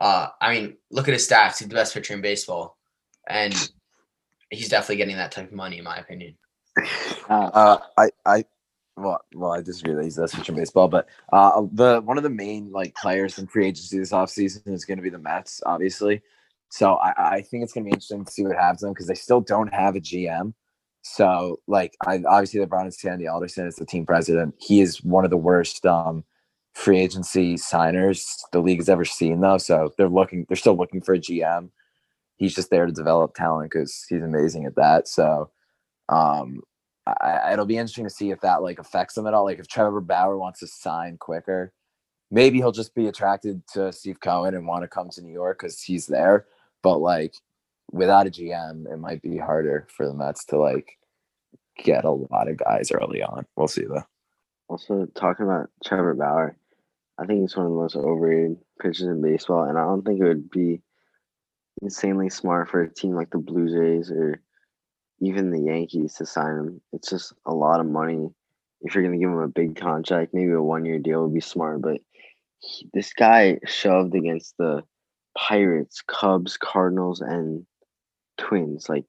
Uh, 0.00 0.28
I 0.40 0.54
mean, 0.54 0.76
look 0.90 1.08
at 1.08 1.14
his 1.14 1.28
stats. 1.28 1.58
He's 1.58 1.68
the 1.68 1.74
best 1.74 1.94
pitcher 1.94 2.14
in 2.14 2.20
baseball, 2.20 2.75
and 3.26 3.70
he's 4.50 4.68
definitely 4.68 4.96
getting 4.96 5.16
that 5.16 5.32
type 5.32 5.48
of 5.48 5.52
money, 5.52 5.78
in 5.78 5.84
my 5.84 5.96
opinion. 5.96 6.36
Uh, 7.28 7.50
Uh, 7.52 7.78
I, 7.98 8.10
I, 8.24 8.44
well, 8.96 9.20
well, 9.34 9.52
I 9.52 9.60
disagree 9.60 9.94
that 9.94 10.04
he's 10.04 10.16
the 10.16 10.22
best 10.22 10.34
pitcher 10.34 10.52
in 10.52 10.58
baseball, 10.58 10.88
but 10.88 11.08
uh, 11.32 11.62
the 11.72 12.00
one 12.00 12.16
of 12.16 12.22
the 12.22 12.30
main 12.30 12.72
like 12.72 12.94
players 12.94 13.38
in 13.38 13.46
free 13.46 13.66
agency 13.66 13.98
this 13.98 14.12
offseason 14.12 14.72
is 14.72 14.84
going 14.84 14.96
to 14.96 15.02
be 15.02 15.10
the 15.10 15.18
Mets, 15.18 15.60
obviously. 15.66 16.22
So 16.70 16.94
I, 16.94 17.36
I 17.36 17.42
think 17.42 17.62
it's 17.62 17.72
going 17.72 17.84
to 17.84 17.90
be 17.90 17.94
interesting 17.94 18.24
to 18.24 18.32
see 18.32 18.44
what 18.44 18.56
happens 18.56 18.80
them 18.80 18.92
because 18.92 19.06
they 19.06 19.14
still 19.14 19.40
don't 19.40 19.72
have 19.72 19.96
a 19.96 20.00
GM. 20.00 20.54
So 21.02 21.60
like, 21.66 21.96
I 22.06 22.22
obviously 22.26 22.60
they 22.60 22.66
brought 22.66 22.86
in 22.86 22.92
Sandy 22.92 23.28
Alderson 23.28 23.66
as 23.66 23.76
the 23.76 23.86
team 23.86 24.04
president. 24.06 24.54
He 24.58 24.80
is 24.80 25.04
one 25.04 25.24
of 25.24 25.30
the 25.30 25.36
worst 25.36 25.84
um, 25.86 26.24
free 26.74 26.98
agency 26.98 27.56
signers 27.56 28.44
the 28.52 28.60
league 28.60 28.80
has 28.80 28.88
ever 28.88 29.04
seen, 29.04 29.40
though. 29.40 29.58
So 29.58 29.92
they're 29.96 30.08
looking, 30.08 30.46
they're 30.48 30.56
still 30.56 30.76
looking 30.76 31.00
for 31.00 31.14
a 31.14 31.18
GM. 31.18 31.70
He's 32.36 32.54
just 32.54 32.70
there 32.70 32.86
to 32.86 32.92
develop 32.92 33.34
talent 33.34 33.70
because 33.70 34.04
he's 34.08 34.22
amazing 34.22 34.66
at 34.66 34.76
that. 34.76 35.08
So 35.08 35.50
um, 36.08 36.60
I, 37.06 37.52
it'll 37.52 37.66
be 37.66 37.78
interesting 37.78 38.04
to 38.04 38.10
see 38.10 38.30
if 38.30 38.40
that 38.40 38.62
like 38.62 38.78
affects 38.78 39.16
him 39.16 39.26
at 39.26 39.34
all. 39.34 39.44
Like 39.44 39.58
if 39.58 39.68
Trevor 39.68 40.00
Bauer 40.00 40.36
wants 40.36 40.60
to 40.60 40.66
sign 40.66 41.16
quicker, 41.18 41.72
maybe 42.30 42.58
he'll 42.58 42.72
just 42.72 42.94
be 42.94 43.06
attracted 43.06 43.62
to 43.74 43.92
Steve 43.92 44.20
Cohen 44.20 44.54
and 44.54 44.66
want 44.66 44.82
to 44.82 44.88
come 44.88 45.08
to 45.10 45.22
New 45.22 45.32
York 45.32 45.58
because 45.58 45.80
he's 45.80 46.06
there. 46.06 46.46
But 46.82 46.98
like 46.98 47.34
without 47.92 48.26
a 48.26 48.30
GM, 48.30 48.92
it 48.92 48.98
might 48.98 49.22
be 49.22 49.38
harder 49.38 49.86
for 49.90 50.06
the 50.06 50.14
Mets 50.14 50.44
to 50.46 50.58
like 50.58 50.98
get 51.78 52.04
a 52.04 52.10
lot 52.10 52.48
of 52.48 52.56
guys 52.56 52.90
early 52.90 53.22
on. 53.22 53.46
We'll 53.56 53.68
see 53.68 53.84
though. 53.84 54.04
also, 54.68 55.06
talking 55.14 55.46
about 55.46 55.70
Trevor 55.84 56.14
Bauer, 56.14 56.56
I 57.18 57.26
think 57.26 57.40
he's 57.40 57.56
one 57.56 57.66
of 57.66 57.72
the 57.72 57.78
most 57.78 57.96
overrated 57.96 58.58
pitchers 58.80 59.02
in 59.02 59.22
baseball, 59.22 59.64
and 59.64 59.78
I 59.78 59.82
don't 59.82 60.04
think 60.04 60.20
it 60.20 60.28
would 60.28 60.50
be 60.50 60.82
insanely 61.82 62.30
smart 62.30 62.68
for 62.68 62.82
a 62.82 62.92
team 62.92 63.14
like 63.14 63.30
the 63.30 63.38
Blue 63.38 63.68
Jays 63.68 64.10
or 64.10 64.40
even 65.20 65.50
the 65.50 65.60
Yankees 65.60 66.14
to 66.14 66.26
sign 66.26 66.56
him. 66.56 66.80
It's 66.92 67.10
just 67.10 67.32
a 67.46 67.54
lot 67.54 67.80
of 67.80 67.86
money. 67.86 68.28
If 68.82 68.94
you're 68.94 69.04
going 69.04 69.18
to 69.18 69.22
give 69.22 69.30
him 69.30 69.38
a 69.38 69.48
big 69.48 69.76
contract, 69.76 70.34
maybe 70.34 70.52
a 70.52 70.62
one 70.62 70.84
year 70.84 70.98
deal 70.98 71.22
would 71.22 71.34
be 71.34 71.40
smart. 71.40 71.82
But 71.82 72.00
he, 72.58 72.88
this 72.92 73.12
guy 73.12 73.58
shoved 73.66 74.14
against 74.14 74.54
the 74.58 74.82
Pirates, 75.36 76.02
Cubs, 76.06 76.56
Cardinals, 76.56 77.20
and 77.20 77.66
Twins. 78.38 78.88
Like, 78.88 79.04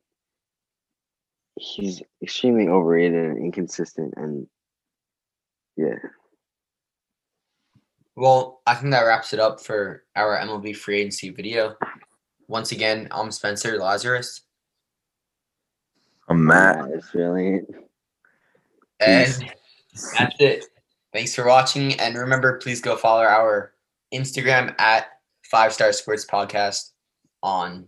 he's 1.60 2.02
extremely 2.22 2.68
overrated 2.68 3.26
and 3.26 3.38
inconsistent. 3.38 4.14
And 4.16 4.48
yeah, 5.76 5.96
Well, 8.18 8.62
I 8.66 8.74
think 8.74 8.92
that 8.92 9.04
wraps 9.04 9.32
it 9.32 9.40
up 9.40 9.62
for 9.62 10.04
our 10.16 10.38
MLB 10.40 10.76
free 10.76 11.02
agency 11.02 11.30
video. 11.30 11.76
Once 12.48 12.72
again, 12.72 13.08
I'm 13.12 13.32
Spencer 13.32 13.78
Lazarus. 13.78 14.42
I'm 16.30 16.46
Matt. 16.46 16.88
that 16.90 16.98
is 16.98 17.14
really 17.14 17.62
And 19.00 19.34
Peace. 19.92 20.14
that's 20.18 20.36
it. 20.40 20.66
Thanks 21.14 21.34
for 21.36 21.46
watching. 21.46 22.00
And 22.00 22.18
remember, 22.18 22.58
please 22.60 22.82
go 22.82 22.96
follow 22.96 23.24
our 23.24 23.74
Instagram 24.14 24.76
at 24.80 25.08
Five 25.50 25.74
Star 25.74 25.92
Sports 25.94 26.26
Podcast 26.26 26.92
on 27.44 27.88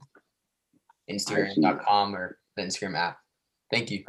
Instagram.com 1.09 2.15
or 2.15 2.37
the 2.55 2.63
Instagram 2.63 2.95
app. 2.97 3.19
Thank 3.71 3.91
you. 3.91 4.03